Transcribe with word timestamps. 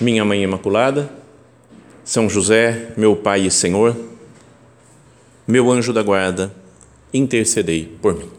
minha 0.00 0.24
Mãe 0.24 0.42
Imaculada, 0.42 1.10
São 2.04 2.28
José, 2.28 2.92
meu 2.96 3.16
Pai 3.16 3.46
e 3.46 3.50
Senhor, 3.50 3.96
meu 5.46 5.70
anjo 5.70 5.92
da 5.92 6.02
guarda, 6.02 6.52
intercedei 7.14 7.96
por 8.02 8.14
mim. 8.14 8.30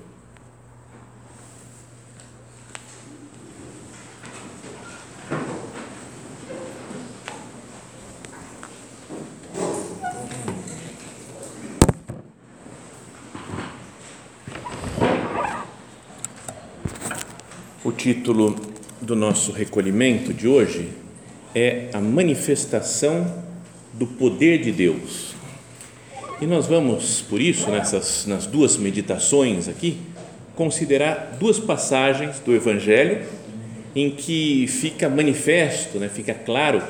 O 17.84 17.92
título 17.92 18.56
do 19.02 19.16
nosso 19.16 19.52
recolhimento 19.52 20.34
de 20.34 20.48
hoje 20.48 21.07
é 21.56 21.90
a 21.94 22.00
manifestação 22.00 23.44
do 23.94 24.06
poder 24.06 24.60
de 24.60 24.72
Deus. 24.72 25.36
E 26.40 26.46
nós 26.46 26.68
vamos, 26.68 27.22
por 27.22 27.42
isso, 27.42 27.70
nessas 27.72 28.26
nas 28.28 28.46
duas 28.46 28.78
meditações 28.78 29.68
aqui, 29.68 29.98
considerar 30.56 31.38
duas 31.40 31.60
passagens 31.60 32.40
do 32.40 32.56
Evangelho 32.56 33.26
em 33.96 34.12
que 34.12 34.68
fica 34.68 35.10
manifesto, 35.10 35.98
né, 35.98 36.08
fica 36.08 36.34
claro 36.34 36.82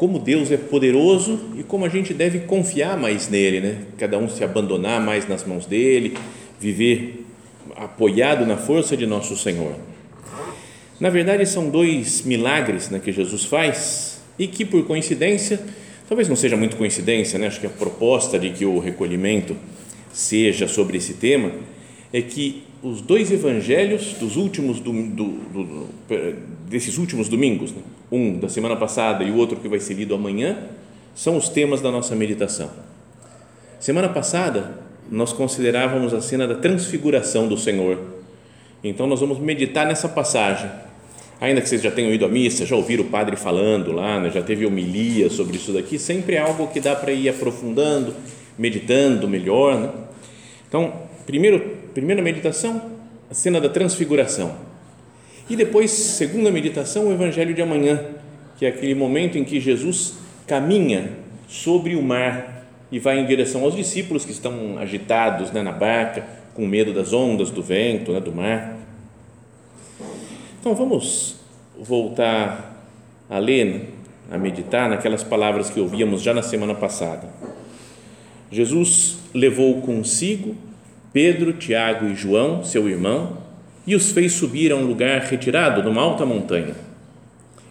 como 0.00 0.18
Deus 0.18 0.50
é 0.50 0.56
poderoso 0.56 1.38
e 1.58 1.62
como 1.62 1.84
a 1.84 1.88
gente 1.88 2.14
deve 2.14 2.40
confiar 2.40 2.96
mais 2.96 3.28
nele, 3.28 3.60
né? 3.60 3.82
Cada 3.98 4.16
um 4.16 4.30
se 4.30 4.42
abandonar 4.42 4.98
mais 4.98 5.28
nas 5.28 5.44
mãos 5.44 5.66
dele, 5.66 6.16
viver 6.58 7.26
apoiado 7.76 8.46
na 8.46 8.56
força 8.56 8.96
de 8.96 9.06
nosso 9.06 9.36
Senhor. 9.36 9.74
Na 11.00 11.08
verdade, 11.08 11.46
são 11.46 11.70
dois 11.70 12.22
milagres 12.26 12.90
né, 12.90 13.00
que 13.02 13.10
Jesus 13.10 13.46
faz 13.46 14.20
e 14.38 14.46
que, 14.46 14.66
por 14.66 14.84
coincidência, 14.84 15.58
talvez 16.06 16.28
não 16.28 16.36
seja 16.36 16.58
muito 16.58 16.76
coincidência, 16.76 17.38
né? 17.38 17.46
acho 17.46 17.58
que 17.58 17.66
a 17.66 17.70
proposta 17.70 18.38
de 18.38 18.50
que 18.50 18.66
o 18.66 18.78
recolhimento 18.78 19.56
seja 20.12 20.68
sobre 20.68 20.98
esse 20.98 21.14
tema 21.14 21.52
é 22.12 22.20
que 22.20 22.64
os 22.82 23.00
dois 23.00 23.32
evangelhos 23.32 24.14
dos 24.20 24.36
últimos 24.36 24.78
do, 24.78 24.92
do, 24.92 25.24
do, 25.24 25.88
desses 26.68 26.98
últimos 26.98 27.30
domingos, 27.30 27.72
né? 27.72 27.80
um 28.12 28.38
da 28.38 28.50
semana 28.50 28.76
passada 28.76 29.24
e 29.24 29.30
o 29.30 29.36
outro 29.36 29.56
que 29.58 29.68
vai 29.68 29.80
ser 29.80 29.94
lido 29.94 30.14
amanhã, 30.14 30.58
são 31.14 31.34
os 31.34 31.48
temas 31.48 31.80
da 31.80 31.90
nossa 31.90 32.14
meditação. 32.14 32.70
Semana 33.78 34.08
passada 34.10 34.78
nós 35.10 35.32
considerávamos 35.32 36.12
a 36.12 36.20
cena 36.20 36.46
da 36.46 36.56
transfiguração 36.56 37.48
do 37.48 37.56
Senhor. 37.56 37.98
Então 38.84 39.06
nós 39.06 39.20
vamos 39.20 39.38
meditar 39.38 39.86
nessa 39.86 40.08
passagem 40.08 40.70
ainda 41.40 41.60
que 41.60 41.68
vocês 41.68 41.80
já 41.80 41.90
tenham 41.90 42.12
ido 42.12 42.24
à 42.24 42.28
missa, 42.28 42.66
já 42.66 42.76
ouviram 42.76 43.04
o 43.04 43.08
padre 43.08 43.34
falando 43.34 43.92
lá, 43.92 44.20
né, 44.20 44.30
já 44.30 44.42
teve 44.42 44.66
homilia 44.66 45.30
sobre 45.30 45.56
isso 45.56 45.72
daqui, 45.72 45.98
sempre 45.98 46.36
é 46.36 46.38
algo 46.38 46.66
que 46.68 46.80
dá 46.80 46.94
para 46.94 47.12
ir 47.12 47.28
aprofundando, 47.28 48.14
meditando 48.58 49.26
melhor. 49.26 49.78
Né? 49.78 49.90
Então, 50.68 50.92
primeiro, 51.24 51.78
primeira 51.94 52.20
meditação, 52.20 52.90
a 53.30 53.34
cena 53.34 53.60
da 53.60 53.68
transfiguração. 53.68 54.54
E 55.48 55.56
depois, 55.56 55.90
segunda 55.90 56.50
meditação, 56.50 57.08
o 57.08 57.12
evangelho 57.12 57.54
de 57.54 57.62
amanhã, 57.62 58.04
que 58.56 58.66
é 58.66 58.68
aquele 58.68 58.94
momento 58.94 59.38
em 59.38 59.42
que 59.42 59.58
Jesus 59.58 60.14
caminha 60.46 61.12
sobre 61.48 61.96
o 61.96 62.02
mar 62.02 62.66
e 62.92 62.98
vai 62.98 63.18
em 63.18 63.26
direção 63.26 63.64
aos 63.64 63.74
discípulos 63.74 64.24
que 64.24 64.32
estão 64.32 64.78
agitados 64.78 65.50
né, 65.50 65.62
na 65.62 65.72
barca, 65.72 66.24
com 66.54 66.66
medo 66.66 66.92
das 66.92 67.12
ondas, 67.12 67.50
do 67.50 67.62
vento, 67.62 68.12
né, 68.12 68.20
do 68.20 68.32
mar. 68.32 68.76
Então 70.60 70.74
vamos 70.74 71.36
voltar 71.80 72.84
a 73.30 73.38
ler, 73.38 73.94
a 74.30 74.36
meditar 74.36 74.90
naquelas 74.90 75.24
palavras 75.24 75.70
que 75.70 75.80
ouvíamos 75.80 76.20
já 76.20 76.34
na 76.34 76.42
semana 76.42 76.74
passada. 76.74 77.32
Jesus 78.52 79.16
levou 79.32 79.80
consigo 79.80 80.54
Pedro, 81.14 81.54
Tiago 81.54 82.08
e 82.08 82.14
João, 82.14 82.62
seu 82.62 82.86
irmão, 82.90 83.38
e 83.86 83.96
os 83.96 84.12
fez 84.12 84.34
subir 84.34 84.70
a 84.70 84.76
um 84.76 84.84
lugar 84.84 85.22
retirado 85.22 85.82
numa 85.82 86.02
alta 86.02 86.26
montanha. 86.26 86.74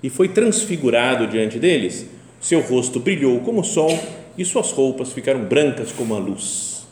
E 0.01 0.09
foi 0.09 0.27
transfigurado 0.27 1.27
diante 1.27 1.59
deles, 1.59 2.07
seu 2.41 2.59
rosto 2.59 2.99
brilhou 2.99 3.39
como 3.41 3.61
o 3.61 3.63
sol 3.63 3.99
e 4.35 4.43
suas 4.43 4.71
roupas 4.71 5.13
ficaram 5.13 5.41
brancas 5.41 5.91
como 5.91 6.15
a 6.15 6.17
luz. 6.17 6.87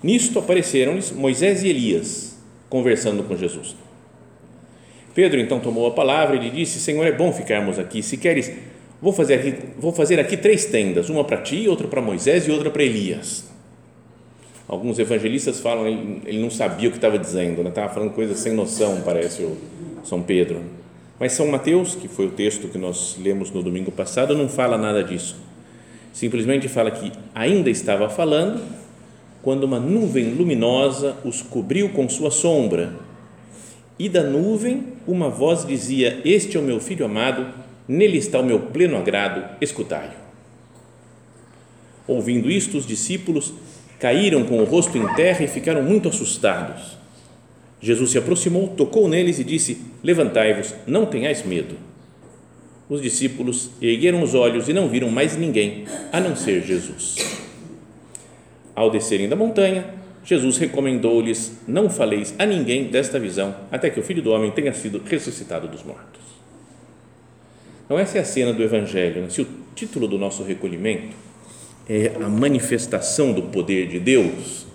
Nisto 0.00 0.38
apareceram-lhes 0.38 1.10
Moisés 1.10 1.64
e 1.64 1.68
Elias 1.68 2.38
conversando 2.68 3.24
com 3.24 3.36
Jesus. 3.36 3.74
Pedro 5.14 5.40
então 5.40 5.58
tomou 5.58 5.86
a 5.86 5.90
palavra 5.90 6.36
e 6.36 6.38
lhe 6.38 6.50
disse: 6.50 6.78
Senhor, 6.78 7.06
é 7.06 7.12
bom 7.12 7.32
ficarmos 7.32 7.78
aqui. 7.78 8.02
Se 8.02 8.16
queres, 8.16 8.52
vou 9.00 9.12
fazer 9.12 9.34
aqui, 9.34 9.54
vou 9.78 9.92
fazer 9.92 10.20
aqui 10.20 10.36
três 10.36 10.66
tendas: 10.66 11.08
uma 11.08 11.24
para 11.24 11.38
ti, 11.38 11.68
outra 11.68 11.88
para 11.88 12.00
Moisés 12.00 12.46
e 12.46 12.50
outra 12.50 12.70
para 12.70 12.82
Elias. 12.82 13.48
Alguns 14.68 15.00
evangelistas 15.00 15.58
falam 15.58 15.86
ele, 15.86 16.22
ele 16.24 16.38
não 16.40 16.48
sabia 16.48 16.88
o 16.88 16.92
que 16.92 16.98
estava 16.98 17.18
dizendo, 17.18 17.62
né? 17.62 17.70
estava 17.70 17.92
falando 17.92 18.12
coisas 18.12 18.38
sem 18.38 18.52
noção, 18.52 19.02
parece 19.04 19.42
o 19.42 19.56
São 20.04 20.22
Pedro. 20.22 20.62
Mas 21.18 21.32
São 21.32 21.48
Mateus, 21.48 21.96
que 21.96 22.06
foi 22.06 22.26
o 22.26 22.30
texto 22.30 22.68
que 22.68 22.78
nós 22.78 23.16
lemos 23.20 23.50
no 23.50 23.64
domingo 23.64 23.90
passado, 23.90 24.36
não 24.36 24.48
fala 24.48 24.78
nada 24.78 25.02
disso. 25.02 25.36
Simplesmente 26.12 26.68
fala 26.68 26.90
que 26.90 27.10
ainda 27.34 27.68
estava 27.68 28.08
falando 28.08 28.62
quando 29.42 29.64
uma 29.64 29.80
nuvem 29.80 30.34
luminosa 30.34 31.16
os 31.24 31.42
cobriu 31.42 31.88
com 31.90 32.08
sua 32.08 32.30
sombra 32.30 32.94
e 33.98 34.08
da 34.08 34.22
nuvem 34.22 34.84
uma 35.10 35.28
voz 35.28 35.66
dizia: 35.66 36.20
Este 36.24 36.56
é 36.56 36.60
o 36.60 36.62
meu 36.62 36.80
filho 36.80 37.04
amado, 37.04 37.46
nele 37.86 38.18
está 38.18 38.38
o 38.38 38.44
meu 38.44 38.60
pleno 38.60 38.96
agrado, 38.96 39.44
escutai-o. 39.60 40.20
Ouvindo 42.06 42.50
isto, 42.50 42.76
os 42.76 42.86
discípulos 42.86 43.52
caíram 43.98 44.44
com 44.44 44.58
o 44.60 44.64
rosto 44.64 44.96
em 44.96 45.14
terra 45.14 45.44
e 45.44 45.48
ficaram 45.48 45.82
muito 45.82 46.08
assustados. 46.08 46.98
Jesus 47.80 48.10
se 48.10 48.18
aproximou, 48.18 48.68
tocou 48.68 49.08
neles 49.08 49.38
e 49.38 49.44
disse: 49.44 49.80
Levantai-vos, 50.02 50.74
não 50.86 51.06
tenhais 51.06 51.44
medo. 51.44 51.76
Os 52.88 53.00
discípulos 53.00 53.70
ergueram 53.80 54.22
os 54.22 54.34
olhos 54.34 54.68
e 54.68 54.72
não 54.72 54.88
viram 54.88 55.10
mais 55.10 55.36
ninguém, 55.36 55.84
a 56.12 56.20
não 56.20 56.34
ser 56.34 56.62
Jesus. 56.62 57.16
Ao 58.74 58.90
descerem 58.90 59.28
da 59.28 59.36
montanha, 59.36 59.99
Jesus 60.24 60.58
recomendou-lhes: 60.58 61.52
Não 61.66 61.88
faleis 61.88 62.34
a 62.38 62.46
ninguém 62.46 62.84
desta 62.84 63.18
visão, 63.18 63.54
até 63.70 63.90
que 63.90 64.00
o 64.00 64.02
filho 64.02 64.22
do 64.22 64.30
homem 64.30 64.50
tenha 64.50 64.72
sido 64.72 65.02
ressuscitado 65.04 65.68
dos 65.68 65.82
mortos. 65.82 66.20
Então, 67.84 67.98
essa 67.98 68.18
é 68.18 68.20
a 68.20 68.24
cena 68.24 68.52
do 68.52 68.62
Evangelho. 68.62 69.22
Né? 69.22 69.30
Se 69.30 69.42
o 69.42 69.46
título 69.74 70.06
do 70.06 70.18
nosso 70.18 70.44
recolhimento 70.44 71.16
é 71.88 72.12
a 72.22 72.28
manifestação 72.28 73.32
do 73.32 73.42
poder 73.42 73.88
de 73.88 73.98
Deus, 73.98 74.66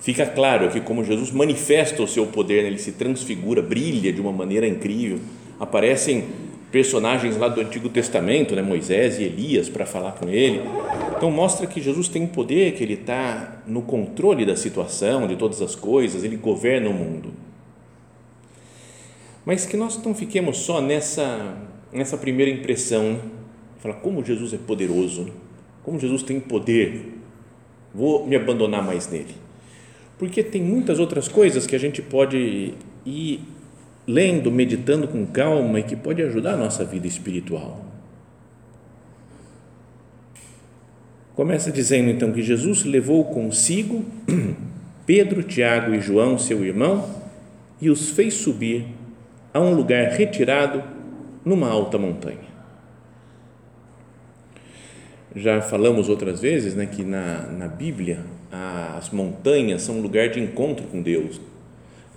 fica 0.00 0.26
claro 0.26 0.68
que, 0.70 0.80
como 0.80 1.02
Jesus 1.02 1.30
manifesta 1.30 2.02
o 2.02 2.06
seu 2.06 2.26
poder, 2.26 2.64
ele 2.64 2.78
se 2.78 2.92
transfigura, 2.92 3.62
brilha 3.62 4.12
de 4.12 4.20
uma 4.20 4.32
maneira 4.32 4.66
incrível, 4.66 5.18
aparecem 5.58 6.24
personagens 6.70 7.36
lá 7.36 7.48
do 7.48 7.60
Antigo 7.60 7.88
Testamento, 7.88 8.54
né, 8.54 8.62
Moisés 8.62 9.18
e 9.18 9.24
Elias, 9.24 9.68
para 9.68 9.86
falar 9.86 10.12
com 10.12 10.28
ele. 10.28 10.60
Então, 11.16 11.30
mostra 11.30 11.66
que 11.66 11.80
Jesus 11.80 12.08
tem 12.08 12.26
poder, 12.26 12.74
que 12.74 12.82
ele 12.82 12.94
está 12.94 13.62
no 13.66 13.82
controle 13.82 14.44
da 14.44 14.54
situação, 14.54 15.26
de 15.26 15.36
todas 15.36 15.62
as 15.62 15.74
coisas, 15.74 16.24
ele 16.24 16.36
governa 16.36 16.90
o 16.90 16.94
mundo. 16.94 17.32
Mas 19.44 19.64
que 19.64 19.76
nós 19.76 20.02
não 20.04 20.14
fiquemos 20.14 20.58
só 20.58 20.80
nessa, 20.80 21.56
nessa 21.90 22.18
primeira 22.18 22.50
impressão, 22.50 23.12
né? 23.14 23.20
falar 23.78 23.94
como 23.94 24.24
Jesus 24.24 24.52
é 24.52 24.58
poderoso, 24.58 25.30
como 25.82 25.98
Jesus 25.98 26.22
tem 26.22 26.38
poder, 26.38 27.14
vou 27.94 28.26
me 28.26 28.36
abandonar 28.36 28.84
mais 28.84 29.08
nele. 29.08 29.34
Porque 30.18 30.42
tem 30.42 30.60
muitas 30.60 30.98
outras 30.98 31.28
coisas 31.28 31.66
que 31.66 31.74
a 31.74 31.78
gente 31.78 32.02
pode 32.02 32.74
ir 33.06 33.40
lendo, 34.08 34.50
meditando 34.50 35.06
com 35.06 35.26
calma 35.26 35.78
e 35.78 35.82
que 35.82 35.94
pode 35.94 36.22
ajudar 36.22 36.54
a 36.54 36.56
nossa 36.56 36.82
vida 36.82 37.06
espiritual. 37.06 37.84
Começa 41.34 41.70
dizendo 41.70 42.08
então 42.08 42.32
que 42.32 42.42
Jesus 42.42 42.84
levou 42.84 43.26
consigo 43.26 44.06
Pedro, 45.04 45.42
Tiago 45.42 45.94
e 45.94 46.00
João, 46.00 46.38
seu 46.38 46.64
irmão, 46.64 47.08
e 47.80 47.90
os 47.90 48.08
fez 48.08 48.34
subir 48.34 48.86
a 49.52 49.60
um 49.60 49.74
lugar 49.74 50.08
retirado 50.12 50.82
numa 51.44 51.68
alta 51.68 51.98
montanha. 51.98 52.48
já 55.36 55.60
falamos 55.60 56.08
outras 56.08 56.40
vezes 56.40 56.74
né, 56.74 56.86
que 56.86 57.04
na, 57.04 57.42
na 57.42 57.68
Bíblia 57.68 58.24
as 58.96 59.10
montanhas 59.10 59.82
são 59.82 59.98
um 59.98 60.00
lugar 60.00 60.30
de 60.30 60.40
encontro 60.40 60.86
com 60.86 61.02
Deus. 61.02 61.40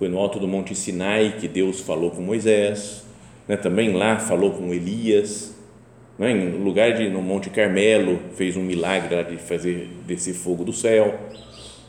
Foi 0.02 0.08
no 0.08 0.18
alto 0.18 0.40
do 0.40 0.48
Monte 0.48 0.74
Sinai 0.74 1.36
que 1.38 1.46
Deus 1.46 1.78
falou 1.78 2.10
com 2.10 2.20
Moisés, 2.20 3.04
né, 3.46 3.56
também 3.56 3.92
lá 3.92 4.18
falou 4.18 4.50
com 4.50 4.74
Elias, 4.74 5.54
né, 6.18 6.32
em 6.32 6.58
lugar 6.58 6.94
de 6.94 7.08
no 7.08 7.22
Monte 7.22 7.50
Carmelo 7.50 8.18
fez 8.34 8.56
um 8.56 8.62
milagre 8.62 9.22
de 9.22 9.36
fazer 9.36 9.88
descer 10.04 10.34
fogo 10.34 10.64
do 10.64 10.72
céu. 10.72 11.16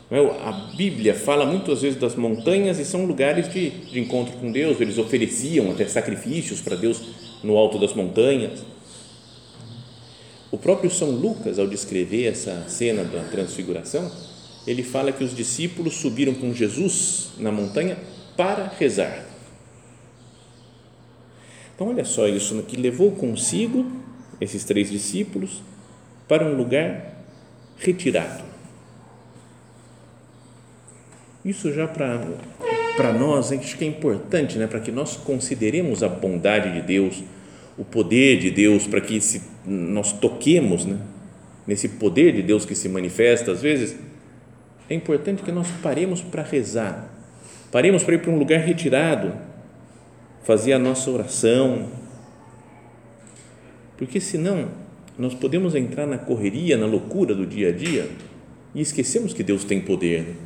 Né, 0.08 0.20
a 0.44 0.52
Bíblia 0.76 1.12
fala 1.12 1.44
muitas 1.44 1.82
vezes 1.82 1.98
das 1.98 2.14
montanhas 2.14 2.78
e 2.78 2.84
são 2.84 3.04
lugares 3.04 3.52
de, 3.52 3.70
de 3.70 3.98
encontro 3.98 4.36
com 4.36 4.52
Deus. 4.52 4.80
Eles 4.80 4.96
ofereciam 4.96 5.72
até 5.72 5.84
sacrifícios 5.88 6.60
para 6.60 6.76
Deus 6.76 7.02
no 7.42 7.56
alto 7.56 7.80
das 7.80 7.94
montanhas. 7.94 8.64
O 10.52 10.56
próprio 10.56 10.88
São 10.88 11.10
Lucas, 11.10 11.58
ao 11.58 11.66
descrever 11.66 12.26
essa 12.26 12.64
cena 12.68 13.02
da 13.02 13.24
transfiguração, 13.24 14.08
ele 14.66 14.82
fala 14.82 15.12
que 15.12 15.22
os 15.22 15.34
discípulos 15.34 15.94
subiram 15.94 16.34
com 16.34 16.52
Jesus 16.52 17.32
na 17.38 17.52
montanha 17.52 17.98
para 18.36 18.66
rezar. 18.78 19.24
Então, 21.74 21.88
olha 21.88 22.04
só 22.04 22.28
isso, 22.28 22.62
que 22.62 22.76
levou 22.76 23.12
consigo 23.12 23.84
esses 24.40 24.64
três 24.64 24.90
discípulos 24.90 25.62
para 26.28 26.44
um 26.46 26.56
lugar 26.56 27.24
retirado. 27.76 28.44
Isso 31.44 31.72
já 31.72 31.86
para 31.86 33.12
nós, 33.12 33.52
acho 33.52 33.76
que 33.76 33.84
é 33.84 33.88
importante, 33.88 34.56
né? 34.56 34.66
para 34.66 34.80
que 34.80 34.90
nós 34.90 35.16
consideremos 35.16 36.02
a 36.02 36.08
bondade 36.08 36.72
de 36.72 36.80
Deus, 36.80 37.22
o 37.76 37.84
poder 37.84 38.38
de 38.38 38.50
Deus, 38.50 38.86
para 38.86 39.00
que 39.00 39.20
se, 39.20 39.42
nós 39.66 40.12
toquemos 40.12 40.86
né, 40.86 40.98
nesse 41.66 41.88
poder 41.88 42.32
de 42.32 42.42
Deus 42.42 42.64
que 42.64 42.74
se 42.74 42.88
manifesta 42.88 43.52
às 43.52 43.60
vezes, 43.60 43.96
é 44.88 44.94
importante 44.94 45.42
que 45.42 45.52
nós 45.52 45.68
paremos 45.82 46.20
para 46.20 46.42
rezar, 46.42 47.10
paremos 47.70 48.02
para 48.02 48.14
ir 48.14 48.18
para 48.22 48.30
um 48.30 48.38
lugar 48.38 48.60
retirado, 48.60 49.32
fazer 50.44 50.72
a 50.72 50.78
nossa 50.78 51.10
oração, 51.10 51.88
porque 53.96 54.20
senão 54.20 54.68
nós 55.18 55.34
podemos 55.34 55.74
entrar 55.74 56.06
na 56.06 56.18
correria, 56.18 56.76
na 56.76 56.86
loucura 56.86 57.34
do 57.34 57.46
dia 57.46 57.68
a 57.68 57.72
dia 57.72 58.08
e 58.74 58.80
esquecemos 58.80 59.32
que 59.32 59.42
Deus 59.42 59.64
tem 59.64 59.80
poder. 59.80 60.36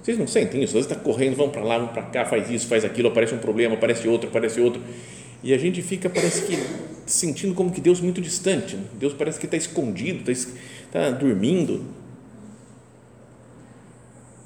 Vocês 0.00 0.16
não 0.16 0.26
sentem 0.26 0.62
isso? 0.62 0.78
Às 0.78 0.86
vezes 0.86 0.90
está 0.92 1.02
correndo, 1.02 1.34
vão 1.34 1.50
para 1.50 1.64
lá, 1.64 1.78
vão 1.78 1.88
para 1.88 2.02
cá, 2.02 2.24
faz 2.24 2.48
isso, 2.48 2.68
faz 2.68 2.84
aquilo, 2.84 3.08
aparece 3.08 3.34
um 3.34 3.38
problema, 3.38 3.74
aparece 3.74 4.06
outro, 4.06 4.28
aparece 4.28 4.60
outro 4.60 4.80
e 5.42 5.52
a 5.54 5.58
gente 5.58 5.82
fica, 5.82 6.08
parece 6.08 6.42
que, 6.46 6.56
sentindo 7.06 7.54
como 7.54 7.70
que 7.70 7.80
Deus 7.80 8.00
muito 8.00 8.20
distante. 8.20 8.76
Deus 8.98 9.12
parece 9.12 9.38
que 9.38 9.46
está 9.46 9.56
escondido, 9.56 10.30
está, 10.30 10.50
está 10.86 11.10
dormindo. 11.10 11.84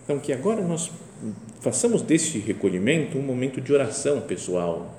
Então, 0.05 0.19
que 0.19 0.33
agora 0.33 0.63
nós 0.63 0.91
façamos 1.61 2.03
deste 2.03 2.39
recolhimento 2.39 3.19
um 3.19 3.23
momento 3.23 3.61
de 3.61 3.73
oração 3.73 4.21
pessoal 4.23 4.95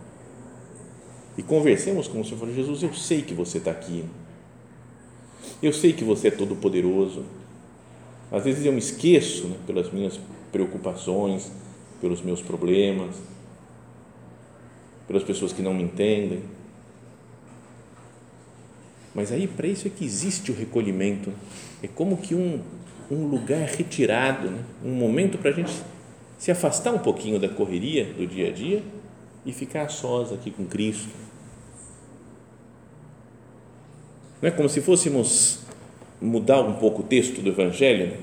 e 1.37 1.43
conversemos 1.43 2.07
com 2.07 2.21
o 2.21 2.25
Senhor. 2.25 2.53
Jesus, 2.53 2.83
eu 2.83 2.93
sei 2.93 3.21
que 3.21 3.33
você 3.33 3.57
está 3.57 3.71
aqui. 3.71 4.05
Eu 5.61 5.73
sei 5.73 5.93
que 5.93 6.03
você 6.03 6.27
é 6.29 6.31
todo 6.31 6.55
poderoso. 6.55 7.23
Às 8.31 8.43
vezes 8.43 8.65
eu 8.65 8.71
me 8.71 8.79
esqueço 8.79 9.47
né, 9.47 9.57
pelas 9.67 9.91
minhas 9.91 10.19
preocupações, 10.51 11.51
pelos 11.99 12.21
meus 12.21 12.41
problemas 12.41 13.15
pelas 15.11 15.23
pessoas 15.25 15.51
que 15.51 15.61
não 15.61 15.73
me 15.73 15.83
entendem. 15.83 16.41
Mas 19.13 19.29
aí, 19.31 19.45
para 19.45 19.67
isso 19.67 19.85
é 19.85 19.91
que 19.91 20.05
existe 20.05 20.51
o 20.51 20.55
recolhimento. 20.55 21.33
É 21.83 21.87
como 21.87 22.15
que 22.15 22.33
um, 22.33 22.61
um 23.11 23.27
lugar 23.27 23.67
retirado, 23.67 24.49
né? 24.49 24.63
um 24.83 24.93
momento 24.93 25.37
para 25.37 25.49
a 25.49 25.53
gente 25.53 25.71
se 26.37 26.49
afastar 26.49 26.93
um 26.93 26.99
pouquinho 26.99 27.37
da 27.37 27.49
correria 27.49 28.05
do 28.05 28.25
dia 28.25 28.47
a 28.47 28.51
dia 28.51 28.81
e 29.45 29.51
ficar 29.51 29.89
sós 29.89 30.31
aqui 30.31 30.49
com 30.49 30.65
Cristo. 30.65 31.09
Não 34.41 34.47
é 34.47 34.51
como 34.51 34.69
se 34.69 34.81
fôssemos 34.81 35.59
mudar 36.21 36.61
um 36.61 36.73
pouco 36.73 37.01
o 37.01 37.05
texto 37.05 37.41
do 37.41 37.49
Evangelho. 37.49 38.07
Né? 38.07 38.17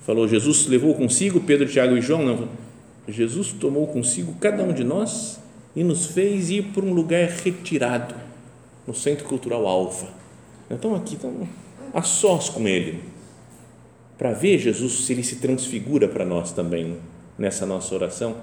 Falou, 0.00 0.26
Jesus 0.26 0.66
levou 0.66 0.94
consigo 0.94 1.40
Pedro, 1.40 1.68
Tiago 1.68 1.96
e 1.96 2.00
João. 2.00 2.24
Não, 2.24 2.48
Jesus 3.06 3.52
tomou 3.52 3.86
consigo 3.86 4.34
cada 4.40 4.62
um 4.62 4.72
de 4.72 4.82
nós 4.82 5.38
e 5.74 5.84
nos 5.84 6.06
fez 6.06 6.50
ir 6.50 6.64
para 6.72 6.84
um 6.84 6.92
lugar 6.92 7.28
retirado, 7.28 8.14
no 8.86 8.94
Centro 8.94 9.26
Cultural 9.26 9.66
Alfa. 9.66 10.08
Então 10.70 10.94
aqui 10.94 11.14
estamos 11.14 11.46
a 11.92 12.02
sós 12.02 12.48
com 12.48 12.66
Ele, 12.66 13.00
para 14.16 14.32
ver 14.32 14.58
Jesus 14.58 15.04
se 15.04 15.12
Ele 15.12 15.22
se 15.22 15.36
transfigura 15.36 16.08
para 16.08 16.24
nós 16.24 16.52
também 16.52 16.98
nessa 17.38 17.66
nossa 17.66 17.94
oração 17.94 18.36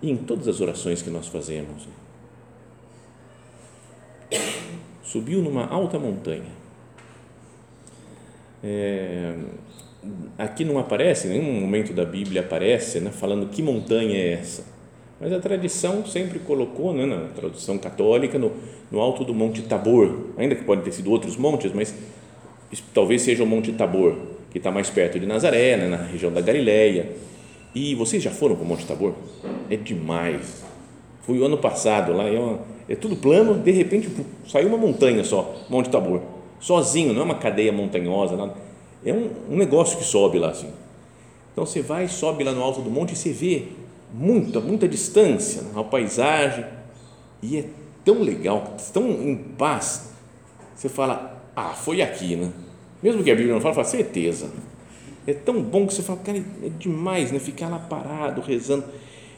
e 0.00 0.10
em 0.10 0.16
todas 0.16 0.48
as 0.48 0.60
orações 0.60 1.02
que 1.02 1.10
nós 1.10 1.26
fazemos. 1.28 1.86
Subiu 5.02 5.42
numa 5.42 5.66
alta 5.66 5.98
montanha. 5.98 6.64
É, 8.62 9.34
aqui 10.38 10.64
não 10.64 10.78
aparece, 10.78 11.28
nenhum 11.28 11.60
momento 11.60 11.92
da 11.92 12.04
Bíblia 12.04 12.40
aparece, 12.40 12.98
né, 13.00 13.10
falando 13.10 13.50
que 13.50 13.62
montanha 13.62 14.16
é 14.16 14.32
essa 14.32 14.74
mas 15.20 15.32
a 15.32 15.38
tradição 15.38 16.04
sempre 16.04 16.38
colocou, 16.38 16.92
né, 16.92 17.06
na 17.06 17.28
tradução 17.28 17.78
católica, 17.78 18.38
no, 18.38 18.52
no 18.90 19.00
alto 19.00 19.24
do 19.24 19.32
Monte 19.32 19.62
Tabor, 19.62 20.12
ainda 20.36 20.54
que 20.54 20.64
pode 20.64 20.82
ter 20.82 20.92
sido 20.92 21.10
outros 21.10 21.36
montes, 21.36 21.72
mas 21.72 21.94
talvez 22.92 23.22
seja 23.22 23.42
o 23.42 23.46
Monte 23.46 23.72
Tabor, 23.72 24.16
que 24.54 24.58
está 24.58 24.70
mais 24.70 24.88
perto 24.88 25.18
de 25.18 25.26
Nazaré, 25.26 25.76
né, 25.76 25.88
na 25.88 25.96
região 25.96 26.32
da 26.32 26.40
Galileia. 26.40 27.10
E 27.74 27.92
vocês 27.96 28.22
já 28.22 28.30
foram 28.30 28.54
para 28.54 28.64
o 28.64 28.68
Monte 28.68 28.86
Tabor? 28.86 29.12
É 29.68 29.74
demais. 29.74 30.62
Fui 31.22 31.40
o 31.40 31.44
ano 31.44 31.58
passado 31.58 32.12
lá, 32.12 32.28
é, 32.28 32.38
uma, 32.38 32.60
é 32.88 32.94
tudo 32.94 33.16
plano, 33.16 33.58
de 33.58 33.72
repente 33.72 34.08
saiu 34.46 34.68
uma 34.68 34.78
montanha 34.78 35.24
só, 35.24 35.56
Monte 35.68 35.90
Tabor, 35.90 36.20
sozinho, 36.60 37.12
não 37.12 37.22
é 37.22 37.24
uma 37.24 37.34
cadeia 37.34 37.72
montanhosa, 37.72 38.36
nada. 38.36 38.54
É 39.04 39.12
um, 39.12 39.28
um 39.50 39.56
negócio 39.56 39.98
que 39.98 40.04
sobe 40.04 40.38
lá 40.38 40.50
assim. 40.50 40.70
Então 41.52 41.66
você 41.66 41.82
vai, 41.82 42.06
sobe 42.06 42.44
lá 42.44 42.52
no 42.52 42.62
alto 42.62 42.80
do 42.80 42.88
monte 42.88 43.14
e 43.14 43.16
você 43.16 43.32
vê 43.32 43.64
muita, 44.12 44.60
muita 44.60 44.86
distância, 44.86 45.64
a 45.74 45.82
paisagem, 45.82 46.64
e 47.42 47.58
é 47.58 47.64
tão 48.04 48.22
legal, 48.22 48.76
tão 48.92 49.10
em 49.10 49.34
paz, 49.34 50.12
você 50.76 50.88
fala, 50.88 51.42
ah, 51.56 51.70
foi 51.70 52.00
aqui, 52.00 52.36
né? 52.36 52.52
Mesmo 53.04 53.22
que 53.22 53.30
a 53.30 53.34
Bíblia 53.34 53.52
não 53.52 53.60
fala, 53.60 53.74
fala 53.74 53.86
certeza. 53.86 54.48
É 55.26 55.34
tão 55.34 55.60
bom 55.60 55.86
que 55.86 55.92
você 55.92 56.02
fala, 56.02 56.20
cara, 56.20 56.38
é 56.38 56.70
demais, 56.78 57.30
né? 57.30 57.38
Ficar 57.38 57.68
lá 57.68 57.78
parado, 57.78 58.40
rezando. 58.40 58.84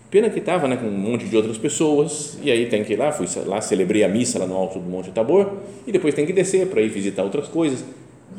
Pena 0.09 0.31
que 0.31 0.39
estava 0.39 0.69
né, 0.69 0.77
com 0.77 0.87
um 0.87 0.97
monte 0.97 1.27
de 1.27 1.37
outras 1.37 1.59
pessoas, 1.59 2.39
e 2.41 2.49
aí 2.49 2.67
tem 2.67 2.85
que 2.85 2.93
ir 2.93 2.97
lá, 2.97 3.11
fui 3.11 3.27
lá, 3.45 3.61
celebrei 3.61 4.05
a 4.05 4.09
missa 4.09 4.39
lá 4.39 4.47
no 4.47 4.55
alto 4.55 4.79
do 4.79 4.89
Monte 4.89 5.11
Tabor, 5.11 5.53
e 5.85 5.91
depois 5.91 6.15
tem 6.15 6.25
que 6.25 6.33
descer 6.33 6.69
para 6.69 6.81
ir 6.81 6.89
visitar 6.89 7.25
outras 7.25 7.49
coisas. 7.49 7.85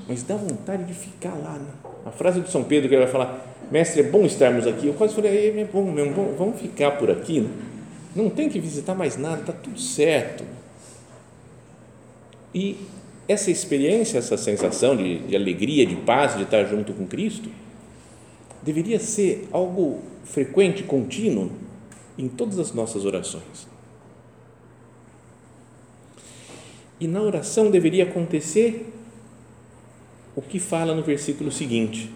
Mas 0.07 0.23
dá 0.23 0.37
vontade 0.37 0.85
de 0.85 0.93
ficar 0.93 1.33
lá. 1.35 1.59
Né? 1.59 1.71
A 2.05 2.11
frase 2.11 2.39
de 2.39 2.49
São 2.49 2.63
Pedro 2.63 2.87
que 2.87 2.95
ele 2.95 3.03
vai 3.03 3.11
falar, 3.11 3.45
mestre, 3.69 3.99
é 3.99 4.03
bom 4.03 4.25
estarmos 4.25 4.65
aqui. 4.65 4.87
Eu 4.87 4.93
quase 4.93 5.13
falei, 5.13 5.59
é 5.59 5.65
bom 5.65 5.91
mesmo, 5.91 6.13
bom, 6.13 6.35
vamos 6.37 6.61
ficar 6.61 6.91
por 6.91 7.11
aqui. 7.11 7.41
Né? 7.41 7.49
Não 8.15 8.29
tem 8.29 8.47
que 8.47 8.61
visitar 8.61 8.95
mais 8.95 9.17
nada, 9.17 9.41
está 9.41 9.51
tudo 9.51 9.77
certo. 9.77 10.45
E 12.55 12.77
essa 13.27 13.51
experiência, 13.51 14.17
essa 14.17 14.37
sensação 14.37 14.95
de, 14.95 15.19
de 15.19 15.35
alegria, 15.35 15.85
de 15.85 15.95
paz, 15.95 16.35
de 16.35 16.43
estar 16.43 16.63
junto 16.65 16.93
com 16.93 17.05
Cristo, 17.05 17.49
deveria 18.63 18.99
ser 18.99 19.47
algo 19.51 20.01
frequente, 20.23 20.83
contínuo 20.83 21.51
em 22.17 22.27
todas 22.27 22.57
as 22.57 22.73
nossas 22.73 23.05
orações. 23.05 23.67
E 26.99 27.07
na 27.07 27.21
oração 27.21 27.69
deveria 27.69 28.05
acontecer 28.05 28.91
o 30.35 30.41
que 30.41 30.59
fala 30.59 30.95
no 30.95 31.03
versículo 31.03 31.51
seguinte: 31.51 32.11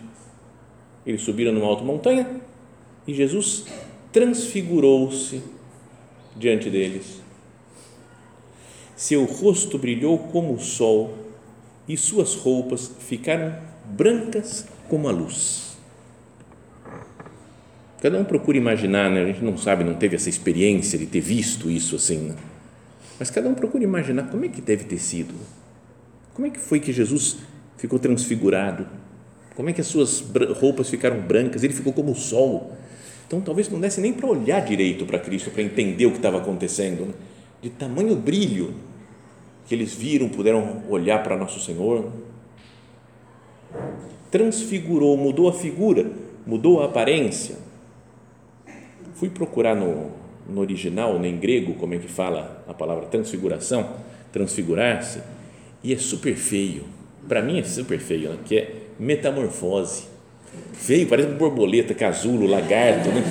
eles 1.06 1.22
subiram 1.22 1.52
numa 1.52 1.68
alta 1.68 1.84
montanha 1.84 2.42
e 3.06 3.14
Jesus 3.14 3.66
transfigurou-se 4.12 5.42
diante 6.36 6.70
deles. 6.70 7.22
Seu 9.02 9.26
rosto 9.26 9.80
brilhou 9.80 10.16
como 10.16 10.54
o 10.54 10.60
sol 10.60 11.18
e 11.88 11.98
suas 11.98 12.36
roupas 12.36 12.92
ficaram 13.00 13.58
brancas 13.84 14.68
como 14.88 15.10
a 15.10 15.12
luz. 15.12 15.76
Cada 18.00 18.20
um 18.20 18.24
procura 18.24 18.60
imaginar, 18.60 19.10
né? 19.10 19.24
a 19.24 19.26
gente 19.26 19.44
não 19.44 19.58
sabe, 19.58 19.84
não 19.84 19.96
teve 19.96 20.16
essa 20.16 20.30
experiência 20.30 21.00
de 21.00 21.08
ter 21.08 21.20
visto 21.20 21.68
isso 21.68 21.96
assim, 21.96 22.20
né? 22.20 22.36
mas 23.18 23.32
cada 23.32 23.50
um 23.50 23.56
procura 23.56 23.84
imaginar 23.84 24.30
como 24.30 24.46
é 24.46 24.50
que 24.50 24.62
deve 24.62 24.84
ter 24.84 25.00
sido. 25.00 25.34
Como 26.36 26.46
é 26.46 26.52
que 26.52 26.60
foi 26.60 26.80
que 26.80 26.94
Jesus 26.94 27.38
ficou 27.78 27.98
transfigurado? 27.98 28.86
Como 29.56 29.68
é 29.68 29.74
que 29.74 29.82
as 29.82 29.88
suas 29.88 30.24
roupas 30.60 30.92
ficaram 30.92 31.20
brancas? 31.20 31.64
Ele 31.64 31.74
ficou 31.74 31.92
como 31.92 32.12
o 32.12 32.16
sol. 32.16 32.78
Então, 33.26 33.42
talvez 33.42 33.68
não 33.68 33.80
desse 33.80 34.00
nem 34.00 34.14
para 34.14 34.28
olhar 34.28 34.64
direito 34.64 35.08
para 35.08 35.18
Cristo, 35.18 35.50
para 35.50 35.64
entender 35.64 36.06
o 36.06 36.12
que 36.12 36.18
estava 36.18 36.38
acontecendo, 36.38 37.08
né? 37.08 37.14
de 37.64 37.72
tamanho 37.72 38.16
brilho. 38.16 38.91
Que 39.68 39.76
eles 39.76 39.94
viram, 39.94 40.30
puderam 40.30 40.84
olhar 40.90 41.24
para 41.24 41.38
nosso 41.38 41.60
Senhor. 41.60 42.12
Transfigurou, 44.30 45.18
mudou 45.18 45.50
a 45.50 45.54
figura, 45.54 46.12
mudou 46.46 46.82
a 46.82 46.86
aparência. 46.86 47.56
Fui 49.16 49.30
procurar 49.30 49.76
no, 49.76 50.12
no 50.50 50.62
original, 50.62 51.20
nem 51.20 51.38
grego, 51.38 51.76
como 51.76 51.94
é 51.94 51.98
que 51.98 52.08
fala 52.08 52.64
a 52.68 52.74
palavra 52.74 53.06
transfiguração, 53.06 53.90
transfigurar-se, 54.32 55.22
e 55.84 55.94
é 55.94 55.98
super 55.98 56.36
feio. 56.36 56.84
Para 57.28 57.42
mim 57.42 57.60
é 57.60 57.64
super 57.64 58.00
feio, 58.00 58.32
né? 58.32 58.38
que 58.46 58.58
é 58.58 58.76
metamorfose. 59.00 60.06
Feio, 60.74 61.08
parece 61.08 61.30
uma 61.30 61.38
borboleta, 61.38 61.94
casulo, 61.94 62.46
lagarto, 62.46 63.10
né? 63.10 63.24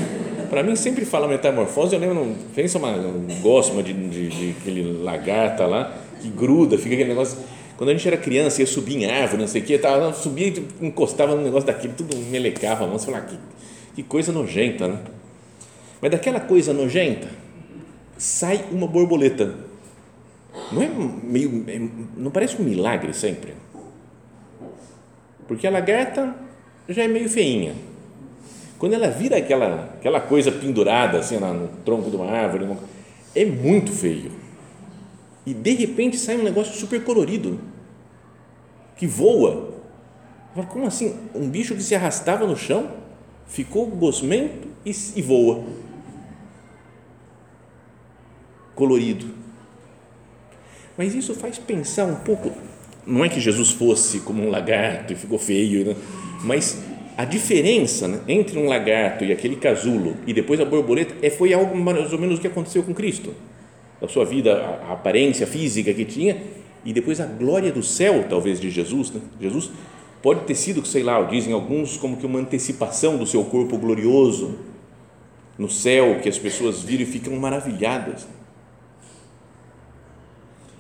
Para 0.49 0.65
mim 0.65 0.75
sempre 0.75 1.05
fala 1.05 1.29
metamorfose, 1.29 1.95
eu 1.95 2.01
lembro, 2.01 2.35
pensa 2.57 2.77
uma 2.79 2.93
gosma 3.41 3.83
de, 3.83 3.93
de, 3.93 4.29
de 4.29 4.51
aquele 4.59 5.01
lagarta 5.01 5.65
lá, 5.65 5.97
que 6.21 6.29
gruda, 6.29 6.77
fica 6.77 6.95
aquele 6.95 7.09
negócio. 7.09 7.39
Quando 7.77 7.91
a 7.91 7.93
gente 7.95 8.07
era 8.07 8.17
criança, 8.17 8.61
ia 8.61 8.67
subir 8.67 8.97
em 8.97 9.07
árvore, 9.07 9.41
não 9.41 9.49
sei 9.49 9.63
o 9.63 9.65
quê, 9.65 9.79
tava, 9.79 10.13
subia 10.13 10.49
e 10.49 10.87
encostava 10.87 11.35
no 11.35 11.43
negócio 11.43 11.67
daquele, 11.67 11.95
tudo 11.95 12.17
melecava 12.31 12.85
a 12.85 12.87
mão, 12.87 12.99
você 12.99 13.07
fala, 13.07 13.19
ah, 13.19 13.23
que, 13.23 13.39
que 13.95 14.03
coisa 14.03 14.33
nojenta, 14.33 14.87
né? 14.87 14.99
Mas 16.01 16.11
daquela 16.11 16.41
coisa 16.41 16.73
nojenta 16.73 17.29
sai 18.17 18.67
uma 18.71 18.87
borboleta. 18.87 19.55
Não 20.73 20.83
é 20.83 20.89
meio, 21.23 21.65
é, 21.69 21.81
não 22.17 22.31
parece 22.31 22.61
um 22.61 22.65
milagre 22.65 23.15
sempre? 23.15 23.55
Porque 25.49 25.67
a 25.67 25.71
lagarta 25.71 26.35
já 26.89 27.05
é 27.05 27.09
meio 27.09 27.29
feinha. 27.29 27.75
Quando 28.79 28.95
ela 28.95 29.09
vira 29.09 29.37
aquela, 29.37 29.91
aquela 29.99 30.21
coisa 30.21 30.53
pendurada 30.53 31.19
assim 31.19 31.37
no 31.39 31.69
tronco 31.85 32.11
de 32.11 32.17
uma 32.17 32.31
árvore, 32.31 32.67
é 33.35 33.45
muito 33.45 33.93
feio. 33.93 34.33
E 35.47 35.55
de 35.55 35.73
repente 35.73 36.17
sai 36.17 36.37
um 36.37 36.43
negócio 36.43 36.75
super 36.75 37.03
colorido 37.03 37.61
que 38.97 39.07
voa. 39.07 39.81
Como 40.69 40.87
assim? 40.87 41.17
Um 41.35 41.49
bicho 41.49 41.75
que 41.75 41.83
se 41.83 41.95
arrastava 41.95 42.47
no 42.47 42.57
chão 42.57 42.91
ficou 43.47 43.87
gosmento 43.87 44.69
e, 44.85 44.91
e 45.17 45.23
voa 45.23 45.65
colorido. 48.81 49.27
Mas 50.97 51.15
isso 51.15 51.35
faz 51.35 51.59
pensar 51.59 52.07
um 52.07 52.17
pouco. 52.17 52.51
Não 53.07 53.23
é 53.23 53.29
que 53.29 53.39
Jesus 53.39 53.71
fosse 53.71 54.21
como 54.21 54.43
um 54.43 54.49
lagarto 54.49 55.13
e 55.13 55.17
ficou 55.17 55.39
feio, 55.39 55.85
né? 55.85 55.97
mas 56.43 56.83
a 57.17 57.27
diferença 57.27 58.09
né, 58.09 58.21
entre 58.27 58.59
um 58.59 58.67
lagarto 58.67 59.25
e 59.25 59.33
aquele 59.33 59.57
casulo 59.57 60.17
e 60.27 60.33
depois 60.33 60.59
a 60.61 60.65
borboleta 60.65 61.15
é, 61.21 61.29
foi 61.29 61.53
algo 61.53 61.77
mais 61.77 62.11
ou 62.13 62.19
menos 62.19 62.39
o 62.39 62.41
que 62.41 62.47
aconteceu 62.47 62.83
com 62.83 62.95
Cristo. 62.95 63.35
A 64.01 64.09
sua 64.09 64.25
vida, 64.25 64.55
a, 64.55 64.91
a 64.91 64.93
aparência 64.95 65.47
física 65.47 65.93
que 65.93 66.05
tinha 66.05 66.43
e 66.85 66.93
depois 66.93 67.21
a 67.21 67.27
glória 67.27 67.71
do 67.71 67.83
céu, 67.83 68.27
talvez, 68.29 68.61
de 68.61 68.71
Jesus. 68.71 69.11
Né? 69.11 69.21
Jesus 69.41 69.71
pode 70.23 70.45
ter 70.45 70.55
sido, 70.55 70.85
sei 70.87 71.03
lá, 71.03 71.23
dizem 71.23 71.53
alguns, 71.53 71.97
como 71.97 72.17
que 72.17 72.27
uma 72.27 72.39
antecipação 72.39 73.17
do 73.17 73.27
seu 73.27 73.45
corpo 73.45 73.77
glorioso 73.77 74.59
no 75.59 75.69
céu, 75.69 76.21
que 76.23 76.29
as 76.29 76.39
pessoas 76.39 76.83
viram 76.83 77.03
e 77.03 77.07
ficam 77.07 77.37
maravilhadas 77.37 78.27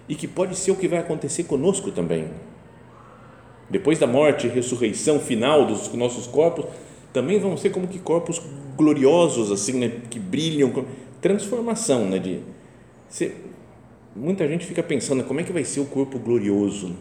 e 0.08 0.14
que 0.16 0.26
pode 0.26 0.56
ser 0.56 0.72
o 0.72 0.76
que 0.76 0.88
vai 0.88 0.98
acontecer 0.98 1.44
conosco 1.44 1.92
também. 1.92 2.28
Depois 3.70 3.96
da 3.96 4.08
morte 4.08 4.48
e 4.48 4.50
ressurreição 4.50 5.20
final 5.20 5.64
dos 5.64 5.92
nossos 5.94 6.26
corpos, 6.26 6.64
também 7.12 7.38
vão 7.38 7.56
ser 7.56 7.70
como 7.70 7.86
que 7.86 8.00
corpos 8.00 8.42
gloriosos 8.76 9.52
assim, 9.52 9.74
né, 9.78 9.92
que 10.10 10.18
brilham, 10.18 10.84
transformação, 11.20 12.06
né, 12.06 12.18
de 12.18 12.40
muita 14.14 14.46
gente 14.48 14.66
fica 14.66 14.82
pensando 14.82 15.24
como 15.24 15.40
é 15.40 15.42
que 15.42 15.52
vai 15.52 15.64
ser 15.64 15.80
o 15.80 15.86
corpo 15.86 16.18
glorioso. 16.18 16.96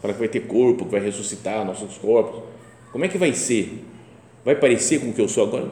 Fala 0.00 0.14
que 0.14 0.20
vai 0.20 0.28
ter 0.28 0.40
corpo, 0.40 0.84
que 0.84 0.92
vai 0.92 1.00
ressuscitar 1.00 1.64
nossos 1.64 1.98
corpos. 1.98 2.42
Como 2.92 3.04
é 3.04 3.08
que 3.08 3.18
vai 3.18 3.32
ser? 3.32 3.84
Vai 4.44 4.54
parecer 4.54 5.00
com 5.00 5.10
o 5.10 5.12
que 5.12 5.20
eu 5.20 5.28
sou 5.28 5.44
agora? 5.44 5.70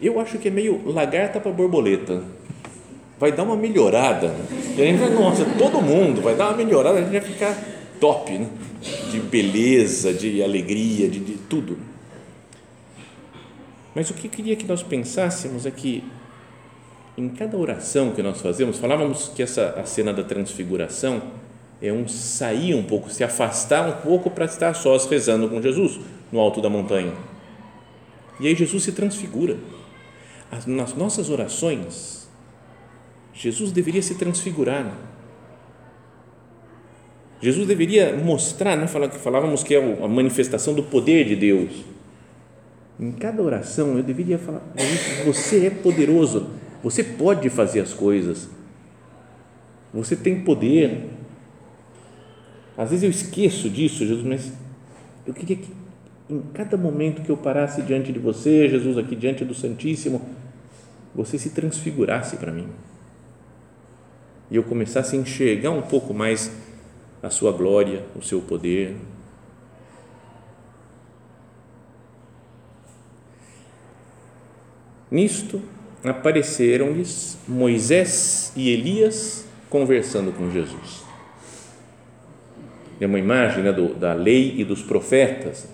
Eu 0.00 0.20
acho 0.20 0.38
que 0.38 0.48
é 0.48 0.50
meio 0.50 0.80
lagarta 0.86 1.40
para 1.40 1.50
borboleta 1.50 2.22
vai 3.18 3.32
dar 3.32 3.44
uma 3.44 3.56
melhorada. 3.56 4.34
E 4.76 4.82
a 4.82 4.84
gente 4.84 4.98
vai, 4.98 5.10
nossa, 5.10 5.44
todo 5.58 5.80
mundo 5.80 6.20
vai 6.20 6.34
dar 6.34 6.48
uma 6.48 6.56
melhorada, 6.56 6.98
a 6.98 7.02
gente 7.02 7.12
vai 7.12 7.20
ficar 7.20 7.56
top, 8.00 8.32
né? 8.32 8.48
de 9.10 9.18
beleza, 9.18 10.12
de 10.12 10.42
alegria, 10.42 11.08
de, 11.08 11.20
de 11.20 11.34
tudo. 11.34 11.78
Mas 13.94 14.10
o 14.10 14.14
que 14.14 14.26
eu 14.26 14.30
queria 14.30 14.56
que 14.56 14.66
nós 14.66 14.82
pensássemos 14.82 15.64
é 15.64 15.70
que 15.70 16.04
em 17.16 17.28
cada 17.28 17.56
oração 17.56 18.10
que 18.10 18.22
nós 18.22 18.40
fazemos, 18.40 18.78
falávamos 18.78 19.28
que 19.28 19.42
essa 19.42 19.70
a 19.78 19.84
cena 19.84 20.12
da 20.12 20.24
transfiguração 20.24 21.22
é 21.80 21.92
um 21.92 22.08
sair 22.08 22.74
um 22.74 22.82
pouco, 22.82 23.10
se 23.10 23.22
afastar 23.22 23.88
um 23.88 24.00
pouco 24.02 24.30
para 24.30 24.46
estar 24.46 24.74
sós 24.74 25.06
rezando 25.06 25.48
com 25.48 25.60
Jesus 25.60 26.00
no 26.32 26.40
alto 26.40 26.60
da 26.60 26.68
montanha. 26.68 27.12
E 28.40 28.48
aí 28.48 28.54
Jesus 28.54 28.82
se 28.82 28.92
transfigura. 28.92 29.56
As, 30.50 30.66
nas 30.66 30.94
nossas 30.94 31.30
orações, 31.30 32.28
Jesus 33.32 33.70
deveria 33.70 34.02
se 34.02 34.14
transfigurar. 34.16 34.92
Jesus 37.40 37.66
deveria 37.66 38.16
mostrar, 38.16 38.76
né? 38.76 38.86
falávamos 38.86 39.62
que 39.62 39.74
é 39.74 40.02
a 40.02 40.08
manifestação 40.08 40.72
do 40.72 40.82
poder 40.82 41.26
de 41.26 41.36
Deus. 41.36 41.70
Em 42.98 43.12
cada 43.12 43.42
oração 43.42 43.96
eu 43.96 44.02
deveria 44.02 44.38
falar: 44.38 44.62
você 45.24 45.66
é 45.66 45.70
poderoso, 45.70 46.48
você 46.84 47.02
pode 47.02 47.48
fazer 47.48 47.80
as 47.80 47.94
coisas, 47.94 48.46
você 49.90 50.14
tem 50.14 50.44
poder. 50.44 51.08
Às 52.76 52.90
vezes 52.90 53.04
eu 53.04 53.08
esqueço 53.08 53.70
disso, 53.70 54.06
Jesus, 54.06 54.22
mas 54.22 54.52
eu 55.26 55.32
queria 55.32 55.56
que 55.56 55.72
em 56.28 56.42
cada 56.52 56.76
momento 56.76 57.22
que 57.22 57.30
eu 57.30 57.38
parasse 57.38 57.80
diante 57.80 58.12
de 58.12 58.18
você, 58.18 58.68
Jesus, 58.68 58.98
aqui 58.98 59.16
diante 59.16 59.46
do 59.46 59.54
Santíssimo, 59.54 60.20
você 61.14 61.38
se 61.38 61.50
transfigurasse 61.50 62.36
para 62.36 62.52
mim 62.52 62.68
e 64.50 64.56
eu 64.56 64.62
começasse 64.62 65.16
a 65.16 65.18
enxergar 65.18 65.70
um 65.70 65.80
pouco 65.80 66.12
mais 66.12 66.54
a 67.22 67.30
sua 67.30 67.50
glória, 67.50 68.04
o 68.14 68.20
seu 68.20 68.42
poder. 68.42 68.94
Nisto 75.10 75.62
apareceram-lhes 76.10 77.38
Moisés 77.48 78.52
e 78.54 78.70
Elias 78.70 79.46
conversando 79.70 80.32
com 80.32 80.50
Jesus. 80.50 81.02
É 83.00 83.06
uma 83.06 83.18
imagem 83.18 83.62
né, 83.62 83.72
do, 83.72 83.94
da 83.94 84.12
lei 84.12 84.54
e 84.58 84.64
dos 84.64 84.82
profetas. 84.82 85.66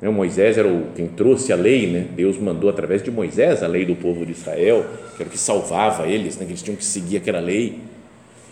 Né, 0.00 0.08
Moisés 0.08 0.56
era 0.56 0.68
o, 0.68 0.92
quem 0.94 1.08
trouxe 1.08 1.52
a 1.52 1.56
lei, 1.56 1.90
né? 1.90 2.06
Deus 2.14 2.38
mandou 2.38 2.70
através 2.70 3.02
de 3.02 3.10
Moisés 3.10 3.62
a 3.62 3.66
lei 3.66 3.84
do 3.84 3.96
povo 3.96 4.24
de 4.24 4.32
Israel, 4.32 4.86
que 5.16 5.22
era 5.22 5.28
o 5.28 5.32
que 5.32 5.38
salvava 5.38 6.06
eles, 6.06 6.36
né? 6.36 6.44
que 6.44 6.52
eles 6.52 6.62
tinham 6.62 6.76
que 6.76 6.84
seguir 6.84 7.16
aquela 7.16 7.40
lei. 7.40 7.80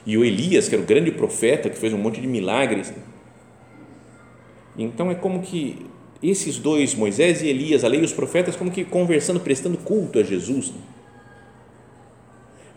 E 0.05 0.17
o 0.17 0.25
Elias, 0.25 0.69
que 0.69 0.75
era 0.75 0.83
o 0.83 0.87
grande 0.87 1.11
profeta, 1.11 1.69
que 1.69 1.77
fez 1.77 1.93
um 1.93 1.99
monte 1.99 2.21
de 2.21 2.27
milagres. 2.27 2.93
Então 4.77 5.11
é 5.11 5.15
como 5.15 5.41
que 5.41 5.87
esses 6.23 6.59
dois, 6.59 6.95
Moisés 6.95 7.43
e 7.43 7.49
Elias, 7.49 7.85
a 7.85 7.89
lei 7.89 8.01
e 8.01 8.05
os 8.05 8.13
profetas, 8.13 8.57
como 8.57 8.71
que 8.71 8.85
conversando, 8.85 9.41
prestando 9.41 9.77
culto 9.79 10.19
a 10.19 10.23
Jesus. 10.23 10.71
Né? 10.71 10.81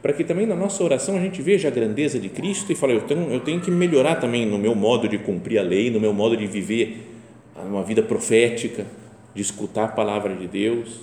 Para 0.02 0.14
que 0.14 0.24
também 0.24 0.46
na 0.46 0.56
nossa 0.56 0.82
oração 0.84 1.18
a 1.18 1.20
gente 1.20 1.42
veja 1.42 1.68
a 1.68 1.72
grandeza 1.72 2.20
de 2.20 2.30
Cristo 2.30 2.72
e 2.72 2.76
fale, 2.76 2.94
eu 2.94 3.02
tenho, 3.02 3.32
eu 3.32 3.40
tenho 3.42 3.60
que 3.60 3.70
melhorar 3.70 4.16
também 4.16 4.46
no 4.46 4.58
meu 4.58 4.74
modo 4.74 5.08
de 5.08 5.18
cumprir 5.18 5.60
a 5.60 5.64
lei, 5.64 5.90
no 5.90 6.00
meu 6.00 6.14
modo 6.14 6.38
de 6.38 6.48
viver 6.48 7.06
uma 7.56 7.84
vida 7.84 8.02
profética, 8.02 8.86
de 9.36 9.42
escutar 9.42 9.86
a 9.86 9.88
palavra 9.90 10.36
de 10.36 10.48
Deus. 10.48 11.02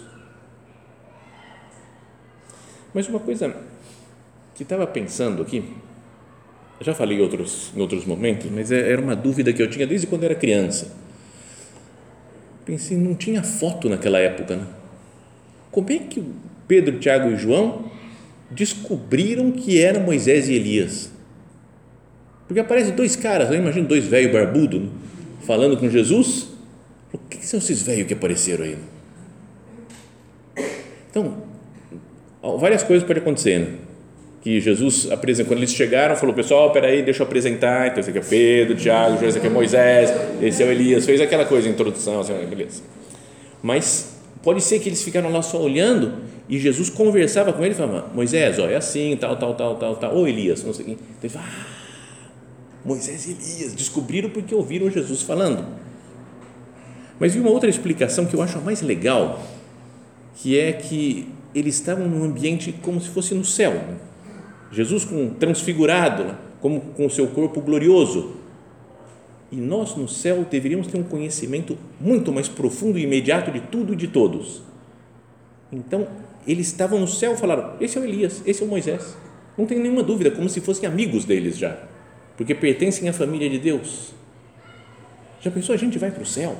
Mas 2.95 3.09
uma 3.09 3.21
coisa 3.21 3.55
que 4.55 4.63
estava 4.63 4.87
pensando 4.87 5.43
aqui, 5.43 5.63
já 6.81 6.95
falei 6.95 7.21
outros, 7.21 7.71
em 7.77 7.81
outros 7.81 8.07
momentos, 8.07 8.51
mas 8.51 8.73
é, 8.73 8.91
era 8.91 9.01
uma 9.01 9.15
dúvida 9.15 9.53
que 9.53 9.63
eu 9.63 9.69
tinha 9.69 9.87
desde 9.87 10.07
quando 10.07 10.25
era 10.25 10.35
criança. 10.35 11.06
Pensei, 12.67 12.97
não 12.97 13.15
tinha 13.15 13.45
foto 13.45 13.89
naquela 13.89 14.19
época, 14.19 14.57
né? 14.57 14.67
Como 15.71 15.89
é 15.93 15.99
que 15.99 16.23
Pedro, 16.67 16.99
Tiago 16.99 17.31
e 17.31 17.37
João 17.37 17.91
descobriram 18.51 19.53
que 19.53 19.81
era 19.81 20.01
Moisés 20.01 20.49
e 20.49 20.55
Elias? 20.55 21.13
Porque 22.49 22.59
aparecem 22.59 22.93
dois 22.95 23.15
caras, 23.15 23.51
eu 23.51 23.57
imagino 23.57 23.87
dois 23.87 24.05
velhos 24.05 24.33
barbudos, 24.33 24.83
né? 24.83 24.89
falando 25.43 25.77
com 25.77 25.89
Jesus, 25.89 26.49
o 27.13 27.19
que 27.19 27.47
são 27.47 27.59
esses 27.59 27.83
velhos 27.83 28.09
que 28.09 28.15
apareceram 28.15 28.65
aí? 28.65 28.77
Então, 31.09 31.45
várias 32.59 32.83
coisas 32.83 33.07
podem 33.07 33.23
acontecer, 33.23 33.61
né? 33.61 33.86
Que 34.47 34.61
Jesus 34.61 35.11
apresentou, 35.11 35.49
quando 35.49 35.59
eles 35.59 35.75
chegaram, 35.75 36.15
falou, 36.15 36.33
pessoal, 36.33 36.71
peraí, 36.71 37.03
deixa 37.03 37.21
eu 37.21 37.27
apresentar, 37.27 37.89
então 37.89 37.99
esse 37.99 38.11
aqui 38.11 38.21
é 38.21 38.23
Pedro, 38.23 38.77
Tiago, 38.77 39.25
esse 39.25 39.39
aqui 39.39 39.49
é 39.49 39.51
Moisés, 39.51 40.09
esse 40.41 40.63
é 40.63 40.67
o 40.67 40.71
Elias, 40.71 41.05
fez 41.05 41.21
aquela 41.21 41.45
coisa, 41.45 41.69
introdução, 41.69 42.21
assim, 42.21 42.33
beleza. 42.49 42.81
Mas 43.61 44.21
pode 44.45 44.63
ser 44.63 44.79
que 44.79 44.89
eles 44.89 45.03
ficaram 45.03 45.33
lá 45.33 45.43
só 45.43 45.61
olhando 45.61 46.23
e 46.49 46.61
Jesus 46.61 46.89
conversava 46.89 47.53
com 47.53 47.65
ele 47.65 47.75
e 47.75 47.77
falava, 47.77 48.09
Moisés, 48.15 48.61
ó, 48.61 48.69
é 48.69 48.77
assim, 48.77 49.17
tal, 49.21 49.37
tal, 49.37 49.53
tal, 49.57 49.75
tal, 49.75 49.97
tal, 49.97 50.15
ou 50.15 50.29
Elias, 50.29 50.63
não 50.63 50.73
sei 50.73 50.85
o 50.85 50.91
Então 50.91 51.05
ele 51.25 51.33
fala, 51.33 51.47
ah, 51.49 51.67
Moisés 52.85 53.27
e 53.27 53.33
Elias. 53.33 53.75
Descobriram 53.75 54.31
porque 54.31 54.55
ouviram 54.55 54.89
Jesus 54.89 55.23
falando. 55.23 55.67
Mas 57.19 57.35
vi 57.35 57.41
uma 57.41 57.51
outra 57.51 57.69
explicação 57.69 58.27
que 58.27 58.37
eu 58.37 58.43
acho 58.43 58.59
a 58.59 58.61
mais 58.61 58.81
legal, 58.81 59.43
que 60.37 60.57
é 60.57 60.73
que 60.73 61.27
eles 61.53 61.75
estavam 61.75 62.07
num 62.07 62.23
ambiente 62.23 62.73
como 62.81 63.01
se 63.01 63.09
fosse 63.09 63.35
no 63.35 63.45
céu. 63.45 63.73
Né? 63.73 63.97
Jesus 64.73 65.05
com 65.05 65.31
transfigurado, 65.31 66.37
como 66.61 66.81
com 66.81 67.07
o 67.07 67.11
seu 67.11 67.27
corpo 67.29 67.61
glorioso. 67.61 68.37
E 69.51 69.57
nós 69.57 69.95
no 69.97 70.09
céu 70.09 70.45
deveríamos 70.51 70.89
ter 70.89 70.99
um 70.99 71.05
conhecimento 71.05 71.79
muito 72.01 72.33
mais 72.33 72.49
profundo 72.49 72.99
e 72.99 73.03
imediato 73.03 73.51
de 73.51 73.61
tudo 73.61 73.93
e 73.93 73.97
de 73.97 74.09
todos. 74.09 74.63
Então, 75.73 76.09
eles 76.47 76.67
estavam 76.67 76.99
no 76.99 77.07
céu 77.07 77.35
e 77.35 77.37
falaram: 77.37 77.75
esse 77.81 77.97
é 77.97 78.01
o 78.01 78.05
Elias, 78.05 78.43
esse 78.45 78.63
é 78.63 78.67
o 78.67 78.69
Moisés. 78.69 79.17
Não 79.57 79.67
tem 79.67 79.79
nenhuma 79.79 80.03
dúvida, 80.03 80.31
como 80.31 80.49
se 80.49 80.61
fossem 80.61 80.89
amigos 80.89 81.25
deles 81.25 81.57
já, 81.57 81.79
porque 82.37 82.55
pertencem 82.55 83.09
à 83.09 83.13
família 83.13 83.49
de 83.49 83.59
Deus. 83.59 84.13
Já 85.41 85.51
pensou? 85.51 85.75
A 85.75 85.79
gente 85.79 85.99
vai 85.99 86.11
para 86.11 86.23
o 86.23 86.27
céu 86.27 86.57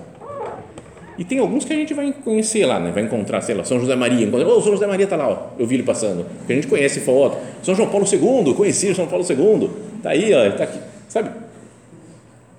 e 1.19 1.25
tem 1.25 1.39
alguns 1.39 1.65
que 1.65 1.73
a 1.73 1.77
gente 1.77 1.95
vai 1.95 2.13
conhecer 2.13 2.67
lá, 2.67 2.79
né? 2.79 2.91
vai 2.91 3.05
encontrar, 3.05 3.41
sei 3.41 3.55
lá, 3.55 3.65
São 3.65 3.81
José 3.81 3.97
Maria. 3.97 4.27
Encontra, 4.27 4.47
oh, 4.47 4.61
São 4.61 4.73
José 4.73 4.87
Maria 4.87 5.05
está 5.05 5.17
lá, 5.17 5.29
ó. 5.29 5.47
eu 5.59 5.67
vi 5.67 5.77
ele 5.77 5.83
passando. 5.83 6.25
Porque 6.39 6.53
a 6.53 6.57
gente 6.57 6.67
conhece 6.67 7.01
foto. 7.01 7.39
São 7.63 7.75
João 7.75 7.89
Paulo 7.89 8.07
II, 8.07 8.55
conheci 8.55 8.95
São 8.95 9.07
Paulo 9.07 9.25
II. 9.29 9.71
Está 9.97 10.11
aí, 10.11 10.35
ó, 10.35 10.47
está 10.47 10.65
aqui. 10.65 10.79
Sabe? 11.09 11.31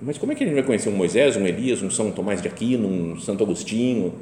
Mas 0.01 0.17
como 0.17 0.31
é 0.31 0.35
que 0.35 0.43
a 0.43 0.47
gente 0.47 0.55
vai 0.55 0.63
conhecer 0.63 0.89
um 0.89 0.95
Moisés, 0.95 1.35
um 1.37 1.45
Elias, 1.45 1.81
um 1.81 1.89
São 1.89 2.11
Tomás 2.11 2.41
de 2.41 2.47
Aquino, 2.47 2.87
um 2.87 3.19
Santo 3.19 3.43
Agostinho, 3.43 4.13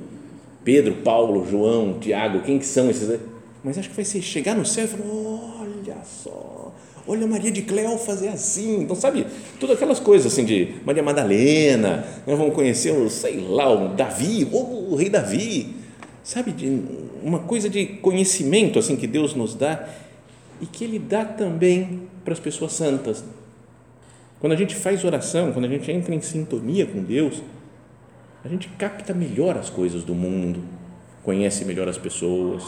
Pedro, 0.63 0.96
Paulo, 0.96 1.46
João, 1.50 2.00
Tiago? 2.00 2.42
Quem 2.42 2.60
que 2.60 2.65
são 2.65 2.89
esses? 2.89 3.20
Mas 3.63 3.77
acho 3.77 3.89
que 3.89 3.96
vai 3.96 4.06
ser 4.06 4.22
chegar 4.22 4.56
no 4.56 4.65
céu 4.65 4.86
e 4.86 4.88
falar: 4.88 5.04
olha 5.62 5.98
só, 6.04 6.54
olha 7.07 7.27
Maria 7.27 7.51
de 7.51 7.62
Cléo 7.62 7.97
fazer 7.97 8.29
assim. 8.29 8.81
Então, 8.81 8.95
sabe, 8.95 9.25
todas 9.59 9.75
aquelas 9.75 10.00
coisas 10.00 10.31
assim 10.31 10.45
de 10.45 10.75
Maria 10.85 11.03
Madalena, 11.03 12.05
nós 12.25 12.27
né, 12.27 12.35
vamos 12.35 12.53
conhecer, 12.53 12.91
o, 12.91 13.09
sei 13.09 13.39
lá, 13.39 13.71
o 13.71 13.89
Davi, 13.95 14.47
o, 14.51 14.95
rei 14.95 15.09
Davi, 15.09 15.75
sabe, 16.24 16.51
de 16.51 16.81
uma 17.24 17.39
coisa 17.39 17.69
de 17.69 17.85
conhecimento 17.85 18.79
assim 18.79 18.95
que 18.95 19.07
Deus 19.07 19.33
nos 19.35 19.53
dá 19.53 19.88
e 20.62 20.65
que 20.65 20.83
Ele 20.83 21.00
dá 21.00 21.25
também 21.25 22.01
para 22.24 22.33
as 22.33 22.39
pessoas 22.39 22.74
santas. 22.74 23.24
Quando 24.39 24.53
a 24.53 24.55
gente 24.55 24.75
faz 24.75 25.03
oração, 25.03 25.51
quando 25.51 25.65
a 25.65 25.69
gente 25.69 25.91
entra 25.91 26.13
em 26.13 26.21
sintonia 26.21 26.85
com 26.85 27.01
Deus, 27.01 27.41
a 28.43 28.47
gente 28.47 28.67
capta 28.77 29.13
melhor 29.13 29.57
as 29.57 29.69
coisas 29.69 30.03
do 30.03 30.13
mundo, 30.13 30.63
conhece 31.24 31.65
melhor 31.65 31.88
as 31.89 31.97
pessoas 31.97 32.63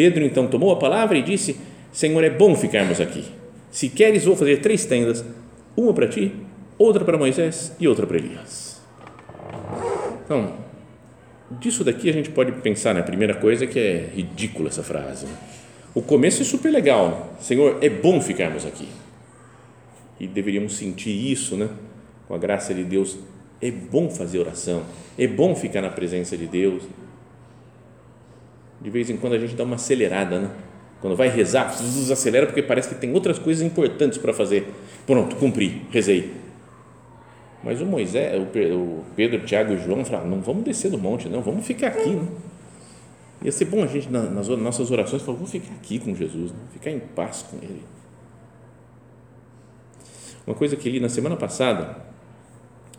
Pedro 0.00 0.24
então 0.24 0.46
tomou 0.46 0.72
a 0.72 0.76
palavra 0.76 1.18
e 1.18 1.22
disse: 1.22 1.58
Senhor, 1.92 2.24
é 2.24 2.30
bom 2.30 2.56
ficarmos 2.56 3.02
aqui. 3.02 3.22
Se 3.70 3.90
queres, 3.90 4.24
vou 4.24 4.34
fazer 4.34 4.62
três 4.62 4.86
tendas: 4.86 5.22
uma 5.76 5.92
para 5.92 6.08
ti, 6.08 6.32
outra 6.78 7.04
para 7.04 7.18
Moisés 7.18 7.76
e 7.78 7.86
outra 7.86 8.06
para 8.06 8.16
Elias. 8.16 8.80
Então, 10.24 10.54
disso 11.60 11.84
daqui 11.84 12.08
a 12.08 12.14
gente 12.14 12.30
pode 12.30 12.50
pensar 12.62 12.94
na 12.94 13.02
primeira 13.02 13.34
coisa 13.34 13.66
que 13.66 13.78
é 13.78 14.08
ridícula 14.16 14.70
essa 14.70 14.82
frase. 14.82 15.26
O 15.94 16.00
começo 16.00 16.40
é 16.40 16.46
super 16.46 16.72
legal. 16.72 17.36
Senhor, 17.38 17.76
é 17.82 17.90
bom 17.90 18.22
ficarmos 18.22 18.64
aqui. 18.64 18.88
E 20.18 20.26
deveríamos 20.26 20.78
sentir 20.78 21.10
isso, 21.10 21.58
né? 21.58 21.68
Com 22.26 22.34
a 22.34 22.38
graça 22.38 22.72
de 22.72 22.84
Deus. 22.84 23.18
É 23.60 23.70
bom 23.70 24.08
fazer 24.08 24.38
oração. 24.38 24.82
É 25.18 25.26
bom 25.26 25.54
ficar 25.54 25.82
na 25.82 25.90
presença 25.90 26.38
de 26.38 26.46
Deus 26.46 26.84
de 28.80 28.90
vez 28.90 29.10
em 29.10 29.16
quando 29.16 29.34
a 29.34 29.38
gente 29.38 29.54
dá 29.54 29.64
uma 29.64 29.76
acelerada, 29.76 30.40
né? 30.40 30.50
Quando 31.00 31.16
vai 31.16 31.28
rezar, 31.28 31.66
acelera 32.12 32.46
porque 32.46 32.62
parece 32.62 32.88
que 32.88 32.94
tem 32.94 33.12
outras 33.14 33.38
coisas 33.38 33.64
importantes 33.64 34.18
para 34.18 34.34
fazer. 34.34 34.68
Pronto, 35.06 35.36
cumpri, 35.36 35.82
rezei. 35.90 36.32
Mas 37.64 37.80
o 37.80 37.86
Moisés, 37.86 38.40
o 38.40 38.46
Pedro, 39.16 39.38
o 39.38 39.44
Tiago 39.44 39.72
e 39.72 39.76
o 39.76 39.78
João 39.78 40.04
falaram: 40.04 40.28
não 40.28 40.40
vamos 40.40 40.64
descer 40.64 40.90
do 40.90 40.98
monte, 40.98 41.28
não, 41.28 41.40
vamos 41.40 41.66
ficar 41.66 41.88
aqui. 41.88 42.10
Né? 42.10 42.26
Ia 43.42 43.52
ser 43.52 43.66
bom 43.66 43.82
a 43.82 43.86
gente, 43.86 44.10
nas 44.10 44.48
nossas 44.48 44.90
orações, 44.90 45.22
falar: 45.22 45.36
vamos 45.36 45.50
ficar 45.50 45.72
aqui 45.74 45.98
com 45.98 46.14
Jesus, 46.14 46.52
né? 46.52 46.58
ficar 46.72 46.90
em 46.90 47.00
paz 47.00 47.44
com 47.50 47.56
Ele. 47.58 47.82
Uma 50.46 50.54
coisa 50.54 50.76
que 50.76 50.88
li 50.90 51.00
na 51.00 51.08
semana 51.08 51.36
passada 51.36 51.96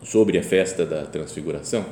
sobre 0.02 0.38
a 0.38 0.42
festa 0.42 0.84
da 0.84 1.04
transfiguração 1.04 1.84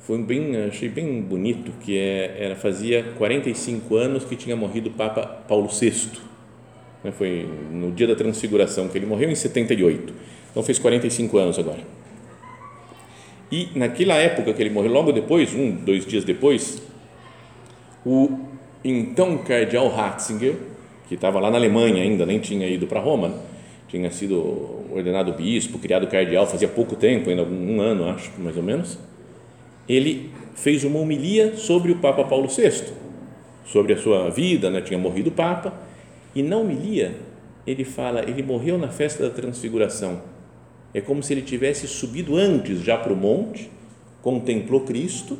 foi 0.00 0.18
bem, 0.18 0.56
achei 0.56 0.88
bem 0.88 1.20
bonito, 1.20 1.72
que 1.82 1.96
é, 1.96 2.36
era, 2.38 2.56
fazia 2.56 3.04
45 3.18 3.96
anos 3.96 4.24
que 4.24 4.34
tinha 4.34 4.56
morrido 4.56 4.88
o 4.88 4.92
Papa 4.92 5.22
Paulo 5.46 5.68
VI, 5.68 6.10
né, 7.04 7.12
foi 7.12 7.46
no 7.70 7.92
dia 7.92 8.06
da 8.06 8.14
transfiguração, 8.14 8.88
que 8.88 8.96
ele 8.96 9.06
morreu 9.06 9.30
em 9.30 9.34
78, 9.34 10.12
então 10.50 10.62
fez 10.62 10.78
45 10.78 11.38
anos 11.38 11.58
agora. 11.58 11.80
E 13.52 13.68
naquela 13.74 14.14
época 14.14 14.52
que 14.54 14.62
ele 14.62 14.70
morreu, 14.70 14.92
logo 14.92 15.12
depois, 15.12 15.54
um, 15.54 15.70
dois 15.72 16.06
dias 16.06 16.24
depois, 16.24 16.82
o 18.06 18.38
então 18.84 19.38
cardeal 19.38 19.88
Ratzinger, 19.88 20.54
que 21.08 21.14
estava 21.14 21.40
lá 21.40 21.50
na 21.50 21.58
Alemanha 21.58 22.02
ainda, 22.02 22.24
nem 22.24 22.38
tinha 22.38 22.66
ido 22.68 22.86
para 22.86 23.00
Roma, 23.00 23.34
tinha 23.88 24.10
sido 24.10 24.86
ordenado 24.92 25.32
bispo, 25.32 25.78
criado 25.78 26.06
cardeal 26.06 26.46
fazia 26.46 26.68
pouco 26.68 26.94
tempo, 26.94 27.28
ainda 27.28 27.42
um 27.42 27.80
ano, 27.80 28.08
acho, 28.08 28.30
mais 28.38 28.56
ou 28.56 28.62
menos, 28.62 28.98
ele 29.88 30.30
fez 30.54 30.84
uma 30.84 30.98
homilia 30.98 31.56
sobre 31.56 31.92
o 31.92 31.96
Papa 31.96 32.24
Paulo 32.24 32.48
VI, 32.48 32.92
sobre 33.64 33.92
a 33.92 33.96
sua 33.96 34.28
vida, 34.30 34.70
né? 34.70 34.80
tinha 34.80 34.98
morrido 34.98 35.30
o 35.30 35.32
Papa, 35.32 35.72
e 36.34 36.42
na 36.42 36.56
homilia 36.56 37.14
ele 37.66 37.84
fala, 37.84 38.22
ele 38.22 38.42
morreu 38.42 38.78
na 38.78 38.88
festa 38.88 39.22
da 39.22 39.30
transfiguração. 39.30 40.22
É 40.92 41.00
como 41.00 41.22
se 41.22 41.32
ele 41.32 41.42
tivesse 41.42 41.86
subido 41.86 42.36
antes 42.36 42.80
já 42.80 42.96
para 42.96 43.12
o 43.12 43.16
monte, 43.16 43.70
contemplou 44.22 44.80
Cristo 44.80 45.38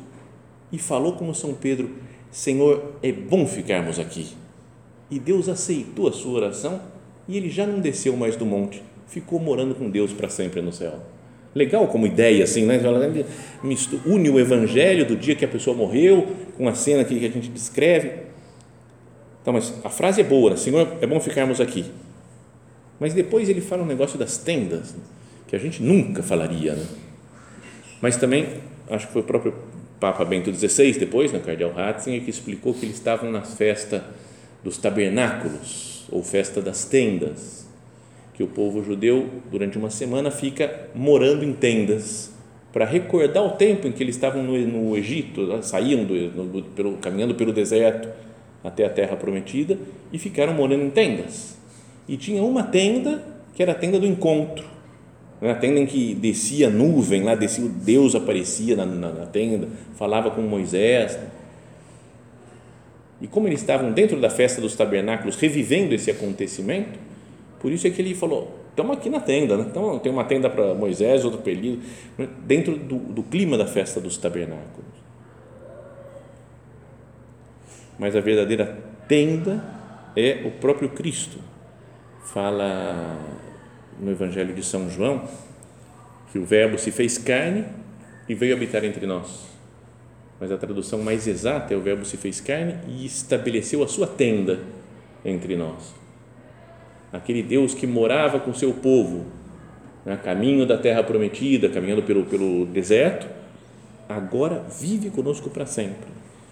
e 0.72 0.78
falou 0.78 1.14
como 1.14 1.34
São 1.34 1.54
Pedro: 1.54 1.90
Senhor, 2.30 2.94
é 3.02 3.10
bom 3.10 3.46
ficarmos 3.46 3.98
aqui. 3.98 4.28
E 5.10 5.18
Deus 5.18 5.48
aceitou 5.48 6.08
a 6.08 6.12
sua 6.12 6.32
oração 6.32 6.80
e 7.26 7.36
ele 7.36 7.50
já 7.50 7.66
não 7.66 7.80
desceu 7.80 8.16
mais 8.16 8.36
do 8.36 8.46
monte, 8.46 8.82
ficou 9.06 9.40
morando 9.40 9.74
com 9.74 9.90
Deus 9.90 10.12
para 10.12 10.28
sempre 10.28 10.60
no 10.62 10.72
céu. 10.72 11.00
Legal 11.54 11.86
como 11.88 12.06
ideia, 12.06 12.44
assim, 12.44 12.64
né? 12.64 12.80
Une 14.06 14.30
o 14.30 14.38
evangelho 14.38 15.04
do 15.04 15.16
dia 15.16 15.34
que 15.34 15.44
a 15.44 15.48
pessoa 15.48 15.76
morreu 15.76 16.28
com 16.56 16.68
a 16.68 16.74
cena 16.74 17.04
que 17.04 17.14
a 17.14 17.30
gente 17.30 17.48
descreve. 17.48 18.12
Então, 19.42 19.52
mas 19.54 19.74
a 19.82 19.90
frase 19.90 20.20
é 20.20 20.24
boa, 20.24 20.50
né? 20.50 20.56
Senhor, 20.56 20.96
é 21.00 21.06
bom 21.06 21.18
ficarmos 21.18 21.60
aqui. 21.60 21.86
Mas 23.00 23.14
depois 23.14 23.48
ele 23.48 23.60
fala 23.60 23.82
um 23.82 23.86
negócio 23.86 24.18
das 24.18 24.36
tendas, 24.36 24.94
que 25.48 25.56
a 25.56 25.58
gente 25.58 25.82
nunca 25.82 26.22
falaria, 26.22 26.74
né? 26.74 26.86
Mas 28.00 28.16
também, 28.16 28.46
acho 28.88 29.06
que 29.06 29.12
foi 29.12 29.22
o 29.22 29.24
próprio 29.24 29.54
Papa 29.98 30.24
Bento 30.24 30.52
XVI, 30.54 30.92
depois, 30.98 31.32
né, 31.32 31.40
Cardeal 31.44 31.72
Ratzinger, 31.72 32.22
que 32.22 32.30
explicou 32.30 32.72
que 32.72 32.86
eles 32.86 32.96
estavam 32.96 33.30
na 33.30 33.42
festa 33.42 34.04
dos 34.62 34.78
tabernáculos, 34.78 36.04
ou 36.10 36.22
festa 36.22 36.60
das 36.60 36.84
tendas 36.84 37.66
que 38.40 38.44
o 38.44 38.46
povo 38.46 38.82
judeu, 38.82 39.28
durante 39.50 39.76
uma 39.76 39.90
semana, 39.90 40.30
fica 40.30 40.88
morando 40.94 41.44
em 41.44 41.52
tendas 41.52 42.32
para 42.72 42.86
recordar 42.86 43.44
o 43.44 43.50
tempo 43.50 43.86
em 43.86 43.92
que 43.92 44.02
eles 44.02 44.14
estavam 44.14 44.42
no, 44.42 44.56
no 44.56 44.96
Egito, 44.96 45.62
saíam 45.62 46.06
do, 46.06 46.14
no, 46.14 46.62
pelo, 46.62 46.94
caminhando 46.94 47.34
pelo 47.34 47.52
deserto 47.52 48.08
até 48.64 48.86
a 48.86 48.88
terra 48.88 49.14
prometida 49.14 49.76
e 50.10 50.18
ficaram 50.18 50.54
morando 50.54 50.82
em 50.82 50.88
tendas. 50.88 51.58
E 52.08 52.16
tinha 52.16 52.42
uma 52.42 52.62
tenda 52.62 53.22
que 53.54 53.62
era 53.62 53.72
a 53.72 53.74
tenda 53.74 54.00
do 54.00 54.06
encontro, 54.06 54.64
né? 55.38 55.50
a 55.50 55.54
tenda 55.54 55.78
em 55.78 55.84
que 55.84 56.14
descia 56.14 56.70
nuvem, 56.70 57.22
lá 57.22 57.34
descia 57.34 57.68
Deus 57.68 58.14
aparecia 58.14 58.74
na, 58.74 58.86
na, 58.86 59.12
na 59.12 59.26
tenda, 59.26 59.68
falava 59.96 60.30
com 60.30 60.40
Moisés. 60.40 61.18
E 63.20 63.26
como 63.26 63.46
eles 63.46 63.60
estavam 63.60 63.92
dentro 63.92 64.18
da 64.18 64.30
festa 64.30 64.62
dos 64.62 64.74
tabernáculos, 64.74 65.36
revivendo 65.36 65.94
esse 65.94 66.10
acontecimento, 66.10 67.09
por 67.60 67.70
isso 67.70 67.86
é 67.86 67.90
que 67.90 68.00
ele 68.00 68.14
falou: 68.14 68.58
estamos 68.70 68.96
aqui 68.96 69.10
na 69.10 69.20
tenda, 69.20 69.56
né? 69.56 69.66
então 69.70 69.98
tem 69.98 70.10
uma 70.10 70.24
tenda 70.24 70.48
para 70.48 70.74
Moisés, 70.74 71.24
outra 71.24 71.40
para 71.40 71.52
né? 71.52 72.28
dentro 72.40 72.76
do, 72.76 72.96
do 72.96 73.22
clima 73.22 73.56
da 73.56 73.66
festa 73.66 74.00
dos 74.00 74.16
tabernáculos. 74.16 74.90
Mas 77.98 78.16
a 78.16 78.20
verdadeira 78.20 78.78
tenda 79.06 79.62
é 80.16 80.42
o 80.46 80.52
próprio 80.52 80.88
Cristo. 80.88 81.38
Fala 82.24 83.18
no 84.00 84.10
Evangelho 84.10 84.54
de 84.54 84.64
São 84.64 84.88
João 84.88 85.28
que 86.32 86.38
o 86.38 86.44
Verbo 86.44 86.78
se 86.78 86.90
fez 86.90 87.18
carne 87.18 87.66
e 88.26 88.34
veio 88.34 88.56
habitar 88.56 88.84
entre 88.84 89.04
nós. 89.04 89.50
Mas 90.40 90.50
a 90.50 90.56
tradução 90.56 91.00
mais 91.00 91.26
exata 91.26 91.74
é 91.74 91.76
o 91.76 91.82
Verbo 91.82 92.06
se 92.06 92.16
fez 92.16 92.40
carne 92.40 92.78
e 92.88 93.04
estabeleceu 93.04 93.82
a 93.82 93.88
sua 93.88 94.06
tenda 94.06 94.60
entre 95.22 95.54
nós 95.54 95.99
aquele 97.12 97.42
Deus 97.42 97.74
que 97.74 97.86
morava 97.86 98.38
com 98.38 98.54
seu 98.54 98.72
povo, 98.72 99.26
né, 100.04 100.16
caminho 100.16 100.66
da 100.66 100.78
terra 100.78 101.02
prometida, 101.02 101.68
caminhando 101.68 102.02
pelo, 102.02 102.24
pelo 102.24 102.66
deserto, 102.66 103.26
agora 104.08 104.64
vive 104.80 105.10
conosco 105.10 105.50
para 105.50 105.66
sempre. 105.66 106.08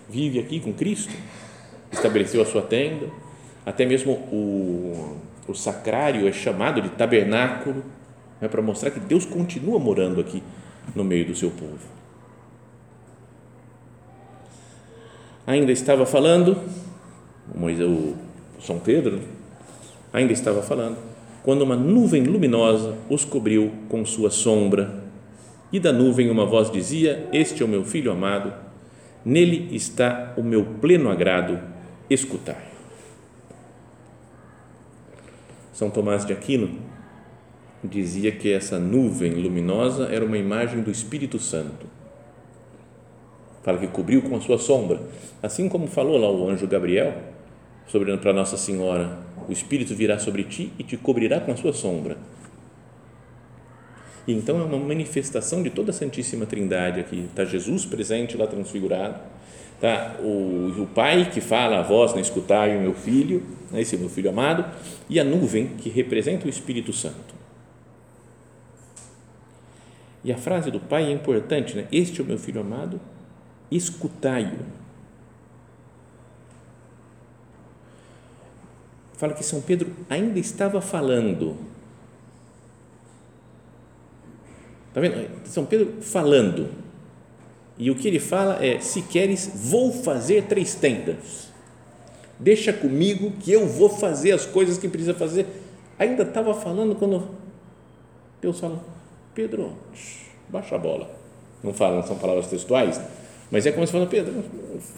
Vive 0.08 0.38
aqui 0.38 0.60
com 0.60 0.72
Cristo, 0.72 1.12
estabeleceu 1.92 2.42
a 2.42 2.46
sua 2.46 2.62
tenda, 2.62 3.06
Até 3.66 3.84
mesmo 3.84 4.12
o, 4.12 5.18
o 5.46 5.54
sacrário 5.54 6.26
é 6.26 6.32
chamado 6.32 6.80
de 6.80 6.88
tabernáculo, 6.88 7.84
é 8.40 8.48
para 8.48 8.62
mostrar 8.62 8.90
que 8.90 8.98
Deus 9.00 9.26
continua 9.26 9.78
morando 9.78 10.20
aqui 10.20 10.42
no 10.94 11.04
meio 11.04 11.26
do 11.26 11.34
seu 11.34 11.50
povo. 11.50 11.86
Ainda 15.46 15.70
estava 15.70 16.06
falando, 16.06 16.58
o 17.54 18.16
São 18.62 18.78
Pedro 18.78 19.20
ainda 20.12 20.32
estava 20.32 20.62
falando, 20.62 20.96
quando 21.42 21.62
uma 21.62 21.76
nuvem 21.76 22.24
luminosa 22.24 22.96
os 23.08 23.24
cobriu 23.24 23.72
com 23.88 24.04
sua 24.04 24.30
sombra, 24.30 25.02
e 25.72 25.78
da 25.78 25.92
nuvem 25.92 26.30
uma 26.30 26.46
voz 26.46 26.70
dizia: 26.70 27.28
Este 27.32 27.62
é 27.62 27.66
o 27.66 27.68
meu 27.68 27.84
filho 27.84 28.10
amado, 28.10 28.52
nele 29.24 29.68
está 29.74 30.32
o 30.36 30.42
meu 30.42 30.64
pleno 30.80 31.10
agrado, 31.10 31.60
escutai. 32.08 32.68
São 35.72 35.90
Tomás 35.90 36.24
de 36.24 36.32
Aquino 36.32 36.70
dizia 37.84 38.32
que 38.32 38.52
essa 38.52 38.78
nuvem 38.78 39.34
luminosa 39.34 40.08
era 40.10 40.24
uma 40.24 40.36
imagem 40.36 40.82
do 40.82 40.90
Espírito 40.90 41.38
Santo. 41.38 41.86
Fala 43.62 43.78
que 43.78 43.86
cobriu 43.86 44.22
com 44.22 44.34
a 44.34 44.40
sua 44.40 44.58
sombra, 44.58 45.00
assim 45.42 45.68
como 45.68 45.86
falou 45.86 46.18
lá 46.18 46.30
o 46.30 46.48
anjo 46.48 46.66
Gabriel 46.66 47.14
sobre 47.86 48.16
para 48.16 48.32
Nossa 48.32 48.56
Senhora, 48.56 49.18
o 49.48 49.52
Espírito 49.52 49.94
virá 49.94 50.18
sobre 50.18 50.44
ti 50.44 50.72
e 50.78 50.82
te 50.82 50.96
cobrirá 50.96 51.40
com 51.40 51.50
a 51.50 51.56
sua 51.56 51.72
sombra. 51.72 52.18
E 54.26 54.32
então 54.34 54.60
é 54.60 54.64
uma 54.64 54.78
manifestação 54.78 55.62
de 55.62 55.70
toda 55.70 55.90
a 55.90 55.94
Santíssima 55.94 56.44
Trindade 56.44 57.00
aqui. 57.00 57.24
Está 57.30 57.46
Jesus 57.46 57.86
presente 57.86 58.36
lá 58.36 58.46
transfigurado, 58.46 59.18
tá 59.80 60.16
o, 60.20 60.82
o 60.82 60.86
Pai 60.94 61.30
que 61.32 61.40
fala 61.40 61.78
a 61.78 61.82
voz, 61.82 62.12
né, 62.12 62.20
escutai 62.20 62.76
o 62.76 62.80
meu 62.80 62.92
filho, 62.92 63.42
né, 63.70 63.80
esse 63.80 63.96
é 63.96 63.98
meu 63.98 64.10
filho 64.10 64.28
amado, 64.28 64.66
e 65.08 65.18
a 65.18 65.24
nuvem 65.24 65.68
que 65.78 65.88
representa 65.88 66.46
o 66.46 66.50
Espírito 66.50 66.92
Santo. 66.92 67.38
E 70.22 70.32
a 70.32 70.36
frase 70.36 70.70
do 70.70 70.80
Pai 70.80 71.04
é 71.04 71.10
importante, 71.10 71.74
né? 71.74 71.86
Este 71.90 72.20
é 72.20 72.24
o 72.24 72.26
meu 72.26 72.38
filho 72.38 72.60
amado, 72.60 73.00
escutai-o. 73.70 74.77
Fala 79.18 79.34
que 79.34 79.44
São 79.44 79.60
Pedro 79.60 79.90
ainda 80.08 80.38
estava 80.38 80.80
falando 80.80 81.58
Está 84.88 85.00
vendo? 85.00 85.46
São 85.46 85.64
Pedro 85.64 86.02
falando. 86.02 86.68
E 87.76 87.90
o 87.90 87.94
que 87.94 88.08
ele 88.08 88.18
fala 88.18 88.64
é: 88.64 88.80
se 88.80 89.02
queres, 89.02 89.50
vou 89.54 89.92
fazer 89.92 90.44
três 90.44 90.74
tendas. 90.74 91.48
Deixa 92.38 92.72
comigo 92.72 93.32
que 93.40 93.52
eu 93.52 93.66
vou 93.66 93.88
fazer 93.88 94.32
as 94.32 94.46
coisas 94.46 94.78
que 94.78 94.88
precisa 94.88 95.14
fazer. 95.14 95.46
Ainda 95.98 96.22
estava 96.22 96.54
falando 96.54 96.94
quando 96.96 97.28
Deus 98.40 98.58
fala: 98.58 98.82
Pedro, 99.34 99.76
baixa 100.48 100.74
a 100.74 100.78
bola. 100.78 101.16
Não 101.62 101.72
falam, 101.72 102.02
são 102.04 102.16
palavras 102.16 102.46
textuais, 102.46 103.00
mas 103.50 103.66
é 103.66 103.72
como 103.72 103.86
se 103.86 103.92
fala: 103.92 104.06
Pedro, 104.06 104.42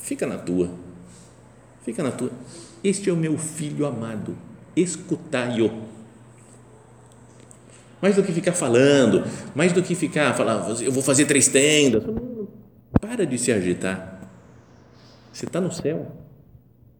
fica 0.00 0.26
na 0.26 0.38
tua. 0.38 0.70
Fica 1.82 2.02
na 2.02 2.10
tua. 2.10 2.30
Este 2.82 3.10
é 3.10 3.12
o 3.12 3.16
meu 3.16 3.36
filho 3.38 3.86
amado. 3.86 4.36
Escutai-o 4.76 5.90
mais 8.00 8.16
do 8.16 8.22
que 8.22 8.32
ficar 8.32 8.52
falando, 8.52 9.24
mais 9.54 9.72
do 9.72 9.82
que 9.82 9.94
ficar 9.94 10.34
falando, 10.34 10.82
eu 10.82 10.90
vou 10.90 11.02
fazer 11.02 11.26
três 11.26 11.48
tendas. 11.48 12.02
Para 13.00 13.26
de 13.26 13.38
se 13.38 13.52
agitar. 13.52 14.30
Você 15.32 15.46
está 15.46 15.60
no 15.60 15.70
céu. 15.70 16.10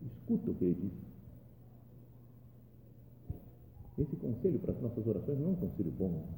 Escuta 0.03 0.51
o 0.51 0.55
que 0.55 0.65
ele 0.65 0.77
diz. 0.81 0.91
Esse 3.99 4.17
conselho 4.17 4.59
para 4.59 4.73
as 4.73 4.81
nossas 4.81 5.07
orações 5.07 5.39
não 5.39 5.49
é 5.49 5.51
um 5.51 5.55
conselho 5.57 5.91
bom. 5.99 6.29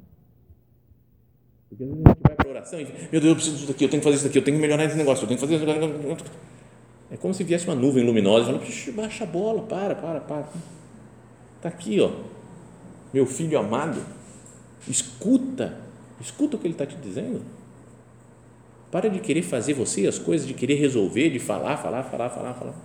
Porque 1.69 1.83
às 1.83 1.89
vezes 1.89 2.05
a 2.05 2.09
gente 2.09 2.19
vai 2.21 2.35
para 2.35 2.47
a 2.47 2.51
oração 2.51 2.79
e 2.79 2.85
diz, 2.85 3.11
meu 3.11 3.21
Deus, 3.21 3.25
eu 3.25 3.35
preciso 3.35 3.55
disso 3.55 3.67
daqui, 3.67 3.85
eu 3.85 3.89
tenho 3.89 4.01
que 4.01 4.03
fazer 4.03 4.15
isso 4.17 4.25
daqui, 4.25 4.37
eu 4.37 4.43
tenho 4.43 4.57
que 4.57 4.61
melhorar 4.61 4.85
esse 4.85 4.97
negócio, 4.97 5.23
eu 5.23 5.27
tenho 5.27 5.39
que 5.39 5.47
fazer 5.47 5.55
isso. 5.55 6.25
É 7.13 7.17
como 7.17 7.33
se 7.33 7.45
viesse 7.45 7.67
uma 7.67 7.75
nuvem 7.75 8.03
luminosa 8.03 8.51
e 8.51 8.59
falando, 8.59 8.95
baixa 8.95 9.23
a 9.23 9.27
bola, 9.27 9.61
para, 9.61 9.95
para, 9.95 10.19
para. 10.19 10.49
Está 11.57 11.69
aqui, 11.69 12.01
ó. 12.01 12.11
Meu 13.13 13.25
filho 13.25 13.57
amado 13.57 14.03
Escuta, 14.87 15.77
escuta 16.19 16.57
o 16.57 16.59
que 16.59 16.67
ele 16.67 16.73
está 16.73 16.85
te 16.85 16.95
dizendo. 16.97 17.41
Para 18.91 19.09
de 19.09 19.19
querer 19.19 19.41
fazer 19.41 19.73
você 19.73 20.05
as 20.07 20.19
coisas, 20.19 20.45
de 20.45 20.53
querer 20.53 20.75
resolver, 20.75 21.29
de 21.29 21.39
falar, 21.39 21.77
falar, 21.77 22.03
falar, 22.03 22.29
falar, 22.29 22.53
falar. 22.53 22.75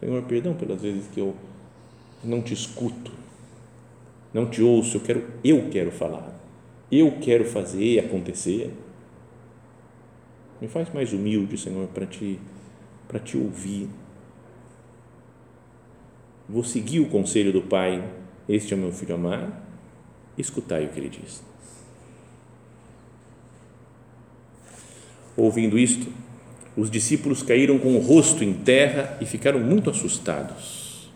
Senhor, 0.00 0.22
perdão 0.24 0.54
pelas 0.54 0.80
vezes 0.80 1.06
que 1.08 1.20
eu 1.20 1.34
não 2.24 2.40
te 2.40 2.54
escuto, 2.54 3.12
não 4.32 4.48
te 4.48 4.62
ouço, 4.62 4.96
eu 4.96 5.00
quero, 5.00 5.24
eu 5.44 5.68
quero 5.70 5.92
falar, 5.92 6.32
eu 6.90 7.18
quero 7.20 7.44
fazer 7.44 7.98
acontecer. 7.98 8.72
Me 10.62 10.68
faz 10.68 10.88
mais 10.94 11.12
humilde, 11.12 11.58
Senhor, 11.58 11.88
para 11.88 12.06
te, 12.06 12.38
para 13.06 13.18
te 13.18 13.36
ouvir 13.36 13.88
vou 16.48 16.62
seguir 16.62 17.00
o 17.00 17.06
conselho 17.06 17.52
do 17.52 17.62
Pai, 17.62 18.04
este 18.48 18.74
é 18.74 18.76
o 18.76 18.80
meu 18.80 18.92
filho 18.92 19.14
amado, 19.14 19.52
escutai 20.36 20.84
o 20.84 20.88
que 20.90 21.00
ele 21.00 21.08
diz. 21.08 21.42
Ouvindo 25.36 25.78
isto, 25.78 26.06
os 26.76 26.90
discípulos 26.90 27.42
caíram 27.42 27.78
com 27.78 27.96
o 27.96 27.98
rosto 27.98 28.44
em 28.44 28.52
terra 28.52 29.16
e 29.20 29.24
ficaram 29.24 29.58
muito 29.58 29.88
assustados. 29.88 31.10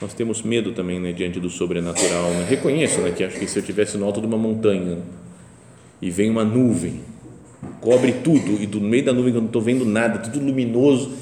Nós 0.00 0.14
temos 0.14 0.40
medo 0.42 0.72
também 0.72 1.00
né, 1.00 1.12
diante 1.12 1.38
do 1.38 1.50
sobrenatural. 1.50 2.30
Né? 2.30 2.46
Reconheço 2.48 3.00
né, 3.02 3.12
que 3.12 3.22
acho 3.24 3.38
que 3.38 3.46
se 3.46 3.58
eu 3.58 3.60
estivesse 3.60 3.98
no 3.98 4.06
alto 4.06 4.20
de 4.20 4.26
uma 4.26 4.38
montanha 4.38 5.02
e 6.02 6.10
vem 6.10 6.28
uma 6.28 6.44
nuvem, 6.44 7.00
cobre 7.80 8.12
tudo, 8.24 8.60
e 8.60 8.66
do 8.66 8.80
meio 8.80 9.04
da 9.04 9.12
nuvem 9.12 9.32
eu 9.32 9.40
não 9.40 9.46
estou 9.46 9.62
vendo 9.62 9.84
nada, 9.84 10.18
tudo 10.18 10.44
luminoso, 10.44 11.12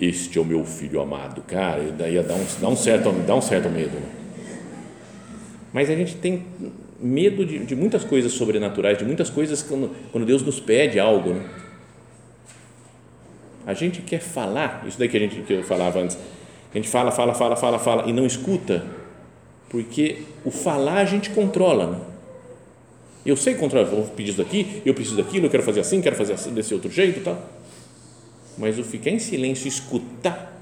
este 0.00 0.38
é 0.38 0.40
o 0.40 0.44
meu 0.44 0.64
filho 0.64 1.00
amado, 1.00 1.42
cara, 1.42 1.82
e 1.82 1.90
daí 1.90 2.22
dá 2.22 2.34
um, 2.34 2.46
dá 2.60 2.68
um 2.68 2.76
certo, 2.76 3.10
dá 3.26 3.34
um 3.34 3.42
certo 3.42 3.68
medo. 3.68 3.94
Né? 3.94 4.06
Mas 5.72 5.90
a 5.90 5.96
gente 5.96 6.14
tem 6.16 6.46
medo 7.00 7.44
de, 7.44 7.58
de, 7.58 7.74
muitas 7.74 8.04
coisas 8.04 8.30
sobrenaturais, 8.32 8.96
de 8.96 9.04
muitas 9.04 9.28
coisas 9.28 9.60
quando, 9.60 9.90
quando 10.12 10.24
Deus 10.24 10.42
nos 10.42 10.60
pede 10.60 11.00
algo. 11.00 11.30
Né? 11.30 11.42
A 13.66 13.74
gente 13.74 14.00
quer 14.00 14.20
falar, 14.20 14.84
isso 14.86 14.98
daí 14.98 15.08
que 15.08 15.16
a 15.16 15.20
gente 15.20 15.42
que 15.42 15.52
eu 15.52 15.64
falava 15.64 15.98
antes, 15.98 16.16
a 16.72 16.76
gente 16.76 16.88
fala, 16.88 17.10
fala, 17.10 17.34
fala, 17.34 17.56
fala, 17.56 17.78
fala 17.78 18.08
e 18.08 18.12
não 18.12 18.24
escuta, 18.24 18.84
porque 19.68 20.22
o 20.44 20.52
falar 20.52 20.98
a 20.98 21.04
gente 21.04 21.30
controla. 21.30 21.86
Né? 21.88 21.98
Eu 23.28 23.36
sei 23.36 23.54
controlar, 23.54 23.84
vou 23.84 24.04
pedir 24.04 24.30
isso 24.30 24.38
daqui, 24.38 24.82
eu 24.84 24.94
preciso 24.94 25.16
daquilo, 25.16 25.46
eu 25.46 25.50
quero 25.50 25.62
fazer 25.62 25.80
assim, 25.80 26.00
quero 26.00 26.16
fazer 26.16 26.32
assim, 26.32 26.52
desse 26.52 26.72
outro 26.74 26.90
jeito, 26.90 27.20
tal 27.20 27.58
mas 28.58 28.76
o 28.78 28.82
ficar 28.82 29.10
em 29.10 29.20
silêncio 29.20 29.68
escutar 29.68 30.52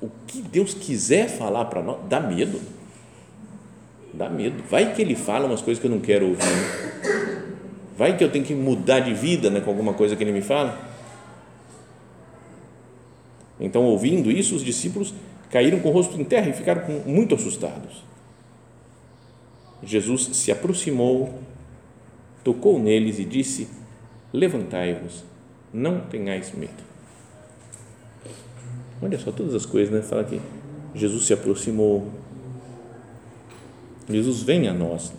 o 0.00 0.08
que 0.26 0.40
Deus 0.40 0.72
quiser 0.72 1.28
falar 1.28 1.66
para 1.66 1.82
nós, 1.82 1.98
dá 2.08 2.18
medo. 2.18 2.60
Dá 4.14 4.28
medo. 4.28 4.62
Vai 4.70 4.94
que 4.94 5.02
ele 5.02 5.14
fala 5.14 5.46
umas 5.46 5.60
coisas 5.60 5.80
que 5.80 5.86
eu 5.86 5.90
não 5.90 6.00
quero 6.00 6.28
ouvir. 6.28 6.42
Né? 6.42 7.54
Vai 7.96 8.16
que 8.16 8.24
eu 8.24 8.30
tenho 8.30 8.44
que 8.44 8.54
mudar 8.54 9.00
de 9.00 9.12
vida 9.12 9.50
né, 9.50 9.60
com 9.60 9.70
alguma 9.70 9.92
coisa 9.92 10.16
que 10.16 10.24
ele 10.24 10.32
me 10.32 10.40
fala. 10.40 10.80
Então, 13.60 13.82
ouvindo 13.84 14.30
isso, 14.30 14.54
os 14.54 14.64
discípulos 14.64 15.12
caíram 15.50 15.80
com 15.80 15.88
o 15.88 15.92
rosto 15.92 16.18
em 16.18 16.24
terra 16.24 16.48
e 16.48 16.52
ficaram 16.52 16.82
muito 17.04 17.34
assustados. 17.34 18.04
Jesus 19.82 20.30
se 20.32 20.50
aproximou, 20.50 21.40
tocou 22.48 22.78
neles 22.78 23.18
e 23.18 23.26
disse: 23.26 23.68
Levantai-vos 24.32 25.22
não 25.70 26.00
tenhais 26.00 26.50
medo. 26.54 26.88
Olha 29.02 29.18
só 29.18 29.30
todas 29.30 29.54
as 29.54 29.66
coisas, 29.66 29.92
né? 29.92 30.00
Fala 30.00 30.24
que 30.24 30.40
Jesus 30.94 31.26
se 31.26 31.34
aproximou. 31.34 32.08
Jesus 34.08 34.42
vem 34.42 34.66
a 34.66 34.72
nós, 34.72 35.12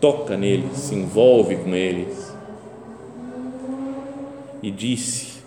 toca 0.00 0.38
neles, 0.38 0.78
se 0.78 0.94
envolve 0.94 1.56
com 1.56 1.74
eles 1.74 2.34
e 4.62 4.70
disse: 4.70 5.42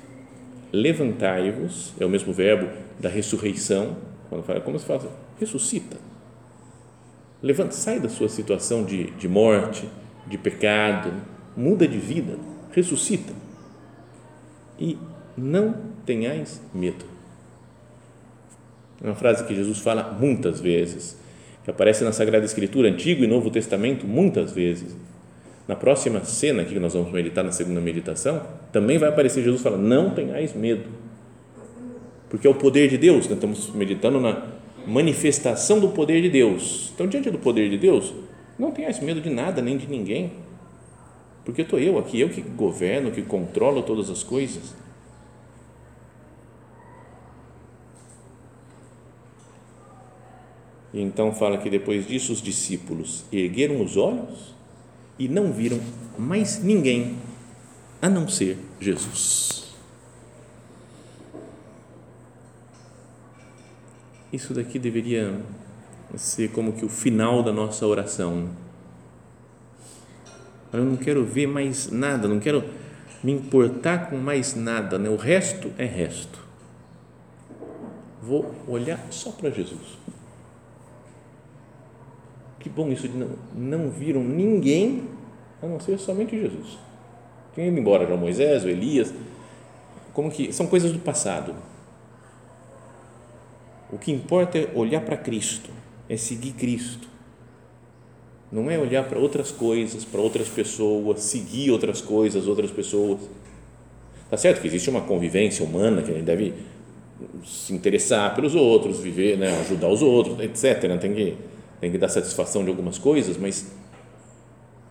Levantai-vos, 0.71 1.93
é 1.99 2.05
o 2.05 2.09
mesmo 2.09 2.31
verbo 2.31 2.69
da 2.99 3.09
ressurreição, 3.09 3.97
quando 4.29 4.43
fala, 4.43 4.61
como 4.61 4.77
se 4.77 4.85
fala? 4.85 5.11
Ressuscita. 5.39 5.97
Levanta, 7.41 7.71
sai 7.71 7.99
da 7.99 8.07
sua 8.07 8.29
situação 8.29 8.85
de, 8.85 9.09
de 9.11 9.27
morte, 9.27 9.89
de 10.27 10.38
pecado, 10.38 11.12
muda 11.55 11.88
de 11.88 11.97
vida, 11.97 12.38
ressuscita 12.71 13.33
e 14.79 14.97
não 15.38 15.75
tenhais 16.05 16.62
medo. 16.73 17.05
É 19.03 19.07
uma 19.07 19.15
frase 19.15 19.43
que 19.45 19.55
Jesus 19.55 19.79
fala 19.79 20.17
muitas 20.19 20.62
vezes, 20.62 21.17
que 21.63 21.69
aparece 21.69 22.03
na 22.03 22.12
Sagrada 22.12 22.45
Escritura, 22.45 22.89
Antigo 22.89 23.23
e 23.23 23.27
Novo 23.27 23.49
Testamento, 23.49 24.05
muitas 24.07 24.51
vezes. 24.51 24.95
na 25.65 25.77
próxima 25.77 26.21
cena 26.25 26.65
que 26.65 26.77
nós 26.77 26.93
vamos 26.93 27.09
meditar 27.13 27.41
na 27.41 27.51
segunda 27.51 27.79
meditação, 27.79 28.45
também 28.73 28.97
vai 28.97 29.07
aparecer 29.07 29.41
Jesus 29.41 29.62
falando: 29.62 29.83
Não 29.83 30.09
tenhais 30.09 30.53
medo, 30.53 30.83
porque 32.29 32.45
é 32.45 32.49
o 32.49 32.55
poder 32.55 32.89
de 32.89 32.97
Deus. 32.97 33.27
Né? 33.27 33.36
estamos 33.36 33.73
meditando 33.73 34.19
na 34.19 34.43
manifestação 34.86 35.79
do 35.79 35.89
poder 35.89 36.21
de 36.21 36.29
Deus. 36.29 36.91
Então, 36.93 37.07
diante 37.07 37.29
do 37.29 37.39
poder 37.39 37.69
de 37.69 37.77
Deus, 37.77 38.13
não 38.57 38.71
tenhais 38.71 38.99
medo 38.99 39.21
de 39.21 39.29
nada 39.29 39.61
nem 39.61 39.77
de 39.77 39.87
ninguém, 39.87 40.31
porque 41.43 41.61
estou 41.61 41.79
eu 41.79 41.97
aqui, 41.97 42.19
eu 42.19 42.29
que 42.29 42.41
governo, 42.41 43.11
que 43.11 43.21
controlo 43.21 43.83
todas 43.83 44.09
as 44.09 44.23
coisas. 44.23 44.75
E 50.93 51.01
então 51.01 51.33
fala 51.33 51.57
que 51.57 51.69
depois 51.69 52.07
disso 52.07 52.31
os 52.31 52.41
discípulos 52.41 53.25
ergueram 53.31 53.81
os 53.81 53.97
olhos 53.97 54.53
e 55.17 55.27
não 55.27 55.51
viram 55.51 55.79
mais 56.17 56.63
ninguém 56.63 57.17
a 58.01 58.07
não 58.07 58.27
ser 58.27 58.57
Jesus. 58.79 59.73
Isso 64.31 64.53
daqui 64.53 64.77
deveria 64.77 65.41
ser 66.15 66.49
como 66.52 66.73
que 66.73 66.86
o 66.86 66.89
final 66.89 67.43
da 67.43 67.52
nossa 67.52 67.86
oração. 67.86 68.49
Eu 70.71 70.84
não 70.84 70.97
quero 70.97 71.23
ver 71.23 71.47
mais 71.47 71.91
nada, 71.91 72.28
não 72.28 72.39
quero 72.39 72.63
me 73.23 73.32
importar 73.32 74.10
com 74.10 74.17
mais 74.17 74.56
nada, 74.56 74.97
né? 74.97 75.10
o 75.10 75.15
resto 75.15 75.71
é 75.78 75.86
resto. 75.86 76.39
Vou 78.21 78.54
olhar 78.67 78.99
só 79.12 79.32
para 79.32 79.49
Jesus. 79.49 79.97
Que 82.60 82.69
bom 82.69 82.89
isso 82.89 83.08
de 83.08 83.17
não, 83.17 83.30
não 83.54 83.89
viram 83.89 84.23
ninguém 84.23 85.08
a 85.62 85.67
não 85.67 85.80
ser 85.80 85.97
somente 85.99 86.39
Jesus. 86.39 86.78
Tinha 87.54 87.67
ido 87.67 87.78
embora 87.78 88.08
já 88.08 88.15
Moisés, 88.15 88.63
o 88.63 88.69
Elias, 88.69 89.13
como 90.13 90.32
que 90.32 90.52
são 90.52 90.67
coisas 90.67 90.91
do 90.91 90.99
passado. 90.99 91.56
O 93.91 93.97
que 93.97 94.12
importa 94.12 94.58
é 94.58 94.71
olhar 94.73 95.02
para 95.02 95.17
Cristo, 95.17 95.69
é 96.09 96.17
seguir 96.17 96.53
Cristo. 96.53 97.07
Não 98.51 98.69
é 98.69 98.77
olhar 98.77 99.03
para 99.07 99.17
outras 99.17 99.51
coisas, 99.51 100.05
para 100.05 100.21
outras 100.21 100.47
pessoas, 100.47 101.21
seguir 101.21 101.71
outras 101.71 102.01
coisas, 102.01 102.47
outras 102.47 102.71
pessoas. 102.71 103.21
Tá 104.29 104.37
certo 104.37 104.61
que 104.61 104.67
existe 104.67 104.89
uma 104.89 105.01
convivência 105.01 105.65
humana 105.65 106.01
que 106.01 106.11
a 106.11 106.13
gente 106.13 106.25
deve 106.25 106.53
se 107.45 107.73
interessar 107.73 108.35
pelos 108.35 108.53
outros, 108.53 108.99
viver, 108.99 109.37
né, 109.37 109.59
ajudar 109.61 109.89
os 109.89 110.01
outros, 110.01 110.39
etc. 110.39 110.99
Tem 110.99 111.13
que 111.13 111.37
tem 111.83 111.91
que 111.91 111.97
dar 111.97 112.07
satisfação 112.07 112.63
de 112.63 112.69
algumas 112.69 112.97
coisas, 112.97 113.35
mas 113.35 113.69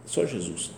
só 0.04 0.26
Jesus. 0.26 0.72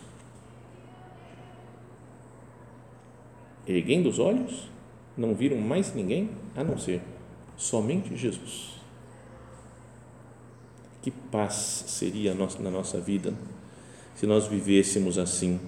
Erguendo 3.66 4.08
os 4.10 4.20
olhos, 4.20 4.68
não 5.16 5.34
viram 5.34 5.56
mais 5.56 5.92
ninguém 5.92 6.30
a 6.54 6.62
não 6.62 6.78
ser 6.78 7.00
somente 7.56 8.16
Jesus. 8.16 8.73
Que 11.04 11.10
paz 11.10 11.84
seria 11.86 12.34
na 12.34 12.70
nossa 12.70 12.98
vida 12.98 13.32
se 14.16 14.26
nós 14.26 14.48
vivêssemos 14.48 15.18
assim. 15.18 15.60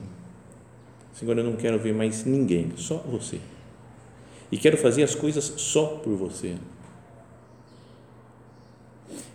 Senhor, 1.14 1.36
eu 1.36 1.44
não 1.44 1.54
quero 1.54 1.78
ver 1.78 1.94
mais 1.94 2.24
ninguém, 2.24 2.72
só 2.76 2.96
você. 2.96 3.38
E 4.50 4.56
quero 4.56 4.76
fazer 4.76 5.02
as 5.02 5.14
coisas 5.14 5.44
só 5.56 5.98
por 6.02 6.16
você 6.16 6.56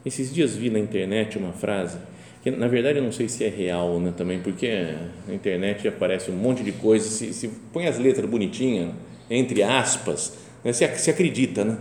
esses 0.05 0.33
dias 0.33 0.55
vi 0.55 0.69
na 0.69 0.79
internet 0.79 1.37
uma 1.37 1.53
frase 1.53 1.97
que 2.43 2.49
na 2.49 2.67
verdade 2.67 2.97
eu 2.97 3.03
não 3.03 3.11
sei 3.11 3.29
se 3.29 3.43
é 3.43 3.49
real 3.49 3.99
né, 3.99 4.11
também, 4.17 4.39
porque 4.39 4.95
na 5.27 5.33
internet 5.33 5.87
aparece 5.87 6.31
um 6.31 6.35
monte 6.35 6.63
de 6.63 6.71
coisa, 6.71 7.07
se, 7.07 7.31
se 7.35 7.47
põe 7.71 7.85
as 7.85 7.99
letras 7.99 8.27
bonitinhas, 8.27 8.95
entre 9.29 9.61
aspas, 9.61 10.39
né, 10.63 10.73
se, 10.73 10.87
se 10.95 11.11
acredita, 11.11 11.63
né? 11.63 11.77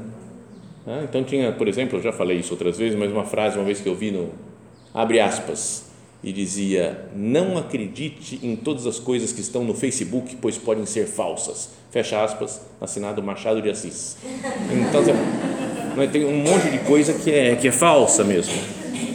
Ah, 0.92 1.04
então 1.04 1.22
tinha, 1.22 1.52
por 1.52 1.68
exemplo, 1.68 1.98
eu 1.98 2.02
já 2.02 2.10
falei 2.10 2.38
isso 2.38 2.52
outras 2.52 2.76
vezes, 2.76 2.98
mas 2.98 3.12
uma 3.12 3.24
frase 3.24 3.56
uma 3.56 3.64
vez 3.64 3.80
que 3.80 3.88
eu 3.88 3.94
vi 3.94 4.10
no 4.10 4.30
abre 4.92 5.20
aspas 5.20 5.84
e 6.20 6.32
dizia 6.32 7.06
não 7.14 7.56
acredite 7.56 8.40
em 8.42 8.56
todas 8.56 8.88
as 8.88 8.98
coisas 8.98 9.32
que 9.32 9.40
estão 9.40 9.62
no 9.62 9.72
Facebook, 9.72 10.36
pois 10.42 10.58
podem 10.58 10.84
ser 10.84 11.06
falsas. 11.06 11.70
Fecha 11.92 12.20
aspas, 12.24 12.60
assinado 12.80 13.22
Machado 13.22 13.62
de 13.62 13.70
Assis. 13.70 14.16
Então 14.88 15.04
tem 16.08 16.24
um 16.24 16.38
monte 16.38 16.70
de 16.70 16.78
coisa 16.80 17.14
que 17.14 17.30
é, 17.30 17.54
que 17.54 17.68
é 17.68 17.72
falsa 17.72 18.24
mesmo. 18.24 18.54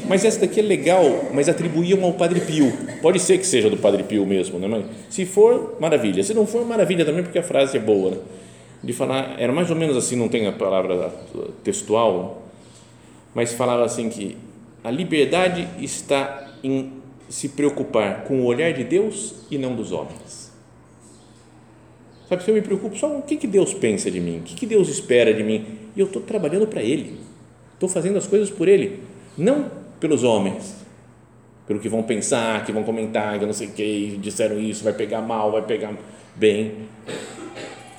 Mas 0.08 0.24
essa 0.24 0.40
daqui 0.40 0.62
é 0.62 0.64
legal, 0.64 1.04
mas 1.34 1.50
atribuíam 1.50 2.06
ao 2.06 2.14
Padre 2.14 2.40
Pio. 2.40 2.72
Pode 3.02 3.20
ser 3.20 3.38
que 3.38 3.46
seja 3.46 3.70
do 3.70 3.76
Padre 3.78 4.04
Pio 4.04 4.26
mesmo, 4.26 4.60
né? 4.60 4.68
Mas 4.68 4.86
se 5.10 5.26
for, 5.26 5.76
maravilha. 5.78 6.24
Se 6.24 6.34
não 6.34 6.48
for, 6.48 6.66
maravilha 6.66 7.04
também, 7.04 7.24
porque 7.24 7.40
a 7.40 7.44
frase 7.44 7.76
é 7.76 7.80
boa, 7.82 8.12
né? 8.12 8.18
De 8.86 8.94
falar, 8.94 9.36
era 9.40 9.52
mais 9.52 9.72
ou 9.72 9.76
menos 9.76 9.98
assim, 9.98 10.16
não 10.16 10.30
tem 10.30 10.46
a 10.46 10.52
palavra 10.52 11.12
textual, 11.64 12.44
mas 13.34 13.52
falava 13.52 13.84
assim 13.84 14.10
que 14.10 14.38
a 14.84 14.92
liberdade 14.92 15.68
está 15.80 16.54
em 16.64 16.94
se 17.28 17.50
preocupar 17.50 18.26
com 18.26 18.42
o 18.42 18.46
olhar 18.46 18.72
de 18.74 18.84
Deus 18.84 19.34
e 19.50 19.58
não 19.58 19.76
dos 19.76 19.92
homens. 19.92 20.54
Sabe, 22.30 22.44
se 22.44 22.52
eu 22.52 22.54
me 22.54 22.62
preocupo 22.62 22.96
só 22.96 23.10
com 23.10 23.18
o 23.18 23.22
que, 23.24 23.38
que 23.38 23.48
Deus 23.48 23.74
pensa 23.74 24.12
de 24.12 24.20
mim, 24.20 24.38
o 24.38 24.42
que, 24.44 24.54
que 24.54 24.68
Deus 24.68 24.88
espera 24.88 25.34
de 25.34 25.44
mim, 25.44 25.66
e 25.96 26.00
eu 26.00 26.06
estou 26.06 26.22
trabalhando 26.22 26.68
para 26.68 26.84
Ele, 26.84 27.20
estou 27.74 27.90
fazendo 27.90 28.18
as 28.20 28.28
coisas 28.28 28.52
por 28.52 28.68
Ele, 28.68 29.00
não 29.36 29.72
pelos 30.00 30.24
homens, 30.24 30.76
pelo 31.66 31.80
que 31.80 31.90
vão 31.90 32.04
pensar, 32.04 32.64
que 32.64 32.72
vão 32.72 32.84
comentar, 32.84 33.40
que 33.40 33.46
não 33.48 33.54
sei 33.54 33.68
o 33.68 33.72
que, 33.72 34.20
disseram 34.22 34.60
isso, 34.60 34.84
vai 34.84 34.94
pegar 34.94 35.22
mal, 35.22 35.52
vai 35.52 35.64
pegar 35.64 35.96
bem. 36.36 36.74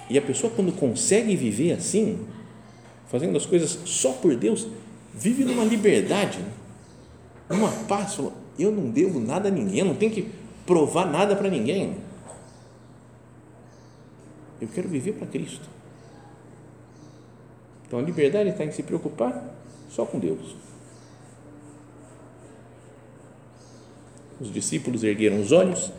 E 0.08 0.16
a 0.16 0.22
pessoa, 0.22 0.52
quando 0.54 0.72
consegue 0.72 1.34
viver 1.34 1.72
assim, 1.72 2.26
fazendo 3.08 3.36
as 3.36 3.46
coisas 3.46 3.78
só 3.84 4.12
por 4.12 4.36
Deus, 4.36 4.66
vive 5.12 5.44
numa 5.44 5.64
liberdade, 5.64 6.38
numa 7.48 7.70
paz. 7.86 8.18
Eu 8.58 8.70
não 8.70 8.90
devo 8.90 9.18
nada 9.18 9.48
a 9.48 9.52
ninguém, 9.52 9.80
eu 9.80 9.86
não 9.86 9.96
tenho 9.96 10.12
que 10.12 10.30
provar 10.64 11.06
nada 11.06 11.34
para 11.34 11.50
ninguém. 11.50 11.96
Eu 14.60 14.68
quero 14.68 14.88
viver 14.88 15.12
para 15.12 15.26
Cristo. 15.26 15.68
Então 17.86 17.98
a 17.98 18.02
liberdade 18.02 18.50
está 18.50 18.64
em 18.64 18.72
se 18.72 18.82
preocupar 18.82 19.54
só 19.90 20.04
com 20.04 20.18
Deus. 20.18 20.56
Os 24.40 24.52
discípulos 24.52 25.02
ergueram 25.02 25.40
os 25.40 25.52
olhos 25.52 25.92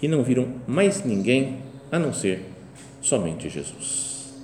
e 0.00 0.08
não 0.08 0.22
viram 0.22 0.54
mais 0.66 1.04
ninguém 1.04 1.62
a 1.90 1.98
não 1.98 2.12
ser 2.12 2.44
somente 3.00 3.48
Jesus. 3.48 4.34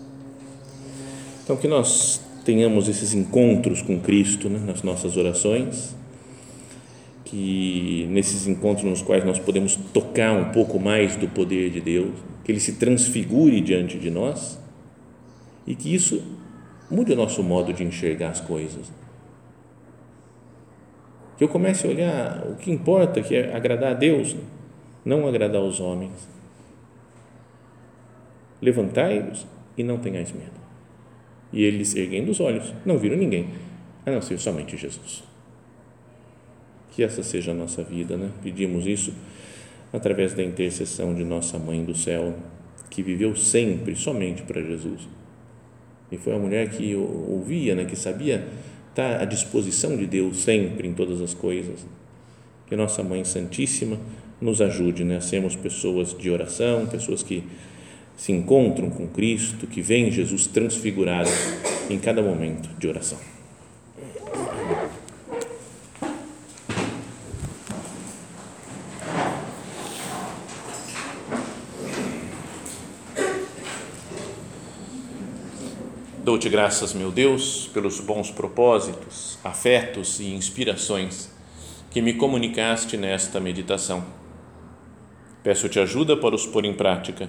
Então 1.43 1.57
que 1.57 1.69
nós 1.69 2.21
tenhamos 2.45 2.88
esses 2.88 3.14
encontros 3.14 3.83
com 3.83 3.99
Cristo 4.01 4.49
né, 4.49 4.61
nas 4.67 4.83
nossas 4.83 5.17
orações, 5.17 5.95
que 7.25 8.07
nesses 8.11 8.47
encontros 8.47 8.85
nos 8.85 9.03
quais 9.03 9.25
nós 9.25 9.38
podemos 9.38 9.77
tocar 9.77 10.33
um 10.33 10.53
pouco 10.53 10.79
mais 10.79 11.17
do 11.17 11.27
poder 11.29 11.71
de 11.71 11.81
Deus, 11.81 12.12
que 12.45 12.53
Ele 12.53 12.61
se 12.61 12.75
transfigure 12.75 13.61
diante 13.61 13.99
de 13.99 14.11
nós 14.11 14.59
e 15.67 15.75
que 15.75 15.95
isso 15.95 16.23
mude 16.90 17.12
o 17.12 17.17
nosso 17.17 17.43
modo 17.43 17.73
de 17.73 17.83
enxergar 17.83 18.31
as 18.31 18.40
coisas. 18.40 18.93
Que 21.37 21.45
eu 21.45 21.49
comece 21.49 21.87
a 21.87 21.90
olhar 21.90 22.47
o 22.49 22.57
que 22.57 22.71
importa, 22.71 23.21
que 23.21 23.35
é 23.35 23.55
agradar 23.55 23.93
a 23.93 23.95
Deus, 23.95 24.37
não 25.05 25.27
agradar 25.27 25.62
os 25.62 25.81
homens. 25.81 26.12
Levantai-vos 28.64 29.46
e 29.77 29.83
não 29.83 29.98
tenhais 29.98 30.33
medo. 30.33 30.64
E 31.53 31.62
eles, 31.62 31.94
erguendo 31.94 32.31
os 32.31 32.40
olhos, 32.40 32.72
não 32.85 32.98
viram 32.98 33.16
ninguém, 33.16 33.48
a 34.05 34.11
não 34.11 34.22
ser 34.22 34.38
somente 34.38 34.77
Jesus. 34.77 35.22
Que 36.92 37.03
essa 37.03 37.22
seja 37.22 37.50
a 37.50 37.55
nossa 37.55 37.83
vida, 37.83 38.16
né? 38.16 38.31
Pedimos 38.42 38.87
isso 38.87 39.12
através 39.92 40.35
da 40.35 40.42
intercessão 40.42 41.14
de 41.14 41.22
nossa 41.22 41.59
Mãe 41.59 41.85
do 41.85 41.94
Céu, 41.94 42.35
que 42.90 43.03
viveu 43.03 43.37
sempre 43.37 43.94
somente 43.94 44.42
para 44.42 44.62
Jesus 44.62 45.07
e 46.14 46.18
foi 46.18 46.33
uma 46.33 46.40
mulher 46.42 46.68
que 46.70 46.94
ouvia, 46.94 47.74
né, 47.74 47.85
que 47.85 47.96
sabia 47.96 48.46
estar 48.90 49.20
à 49.20 49.24
disposição 49.24 49.96
de 49.96 50.07
Deus 50.07 50.38
sempre 50.38 50.87
em 50.87 50.94
todas 50.94 51.20
as 51.20 51.35
coisas. 51.35 51.85
Que 52.66 52.77
nossa 52.77 53.03
Mãe 53.03 53.24
Santíssima 53.24 53.98
nos 54.40 54.61
ajude 54.61 55.05
né, 55.05 55.16
a 55.16 55.20
sermos 55.20 55.57
pessoas 55.57 56.16
de 56.16 56.31
oração, 56.31 56.87
pessoas 56.87 57.22
que 57.22 57.42
se 58.16 58.33
encontram 58.33 58.90
com 58.90 59.07
Cristo, 59.07 59.66
que 59.66 59.83
veem 59.83 60.11
Jesus 60.11 60.46
transfigurado 60.46 61.31
em 61.90 61.98
cada 61.98 62.22
momento 62.22 62.68
de 62.79 62.88
oração. 62.88 63.18
Dou-te 76.24 76.48
graças, 76.48 76.94
meu 76.94 77.12
Deus, 77.12 77.68
pelos 77.74 78.00
bons 78.00 78.31
propósitos, 78.31 79.38
afetos 79.44 80.20
e 80.20 80.33
inspirações 80.33 81.31
que 81.90 82.00
me 82.00 82.14
comunicaste 82.14 82.96
nesta 82.96 83.38
meditação. 83.38 84.03
Peço-te 85.42 85.79
ajuda 85.79 86.16
para 86.16 86.35
os 86.35 86.46
pôr 86.46 86.64
em 86.64 86.72
prática. 86.72 87.29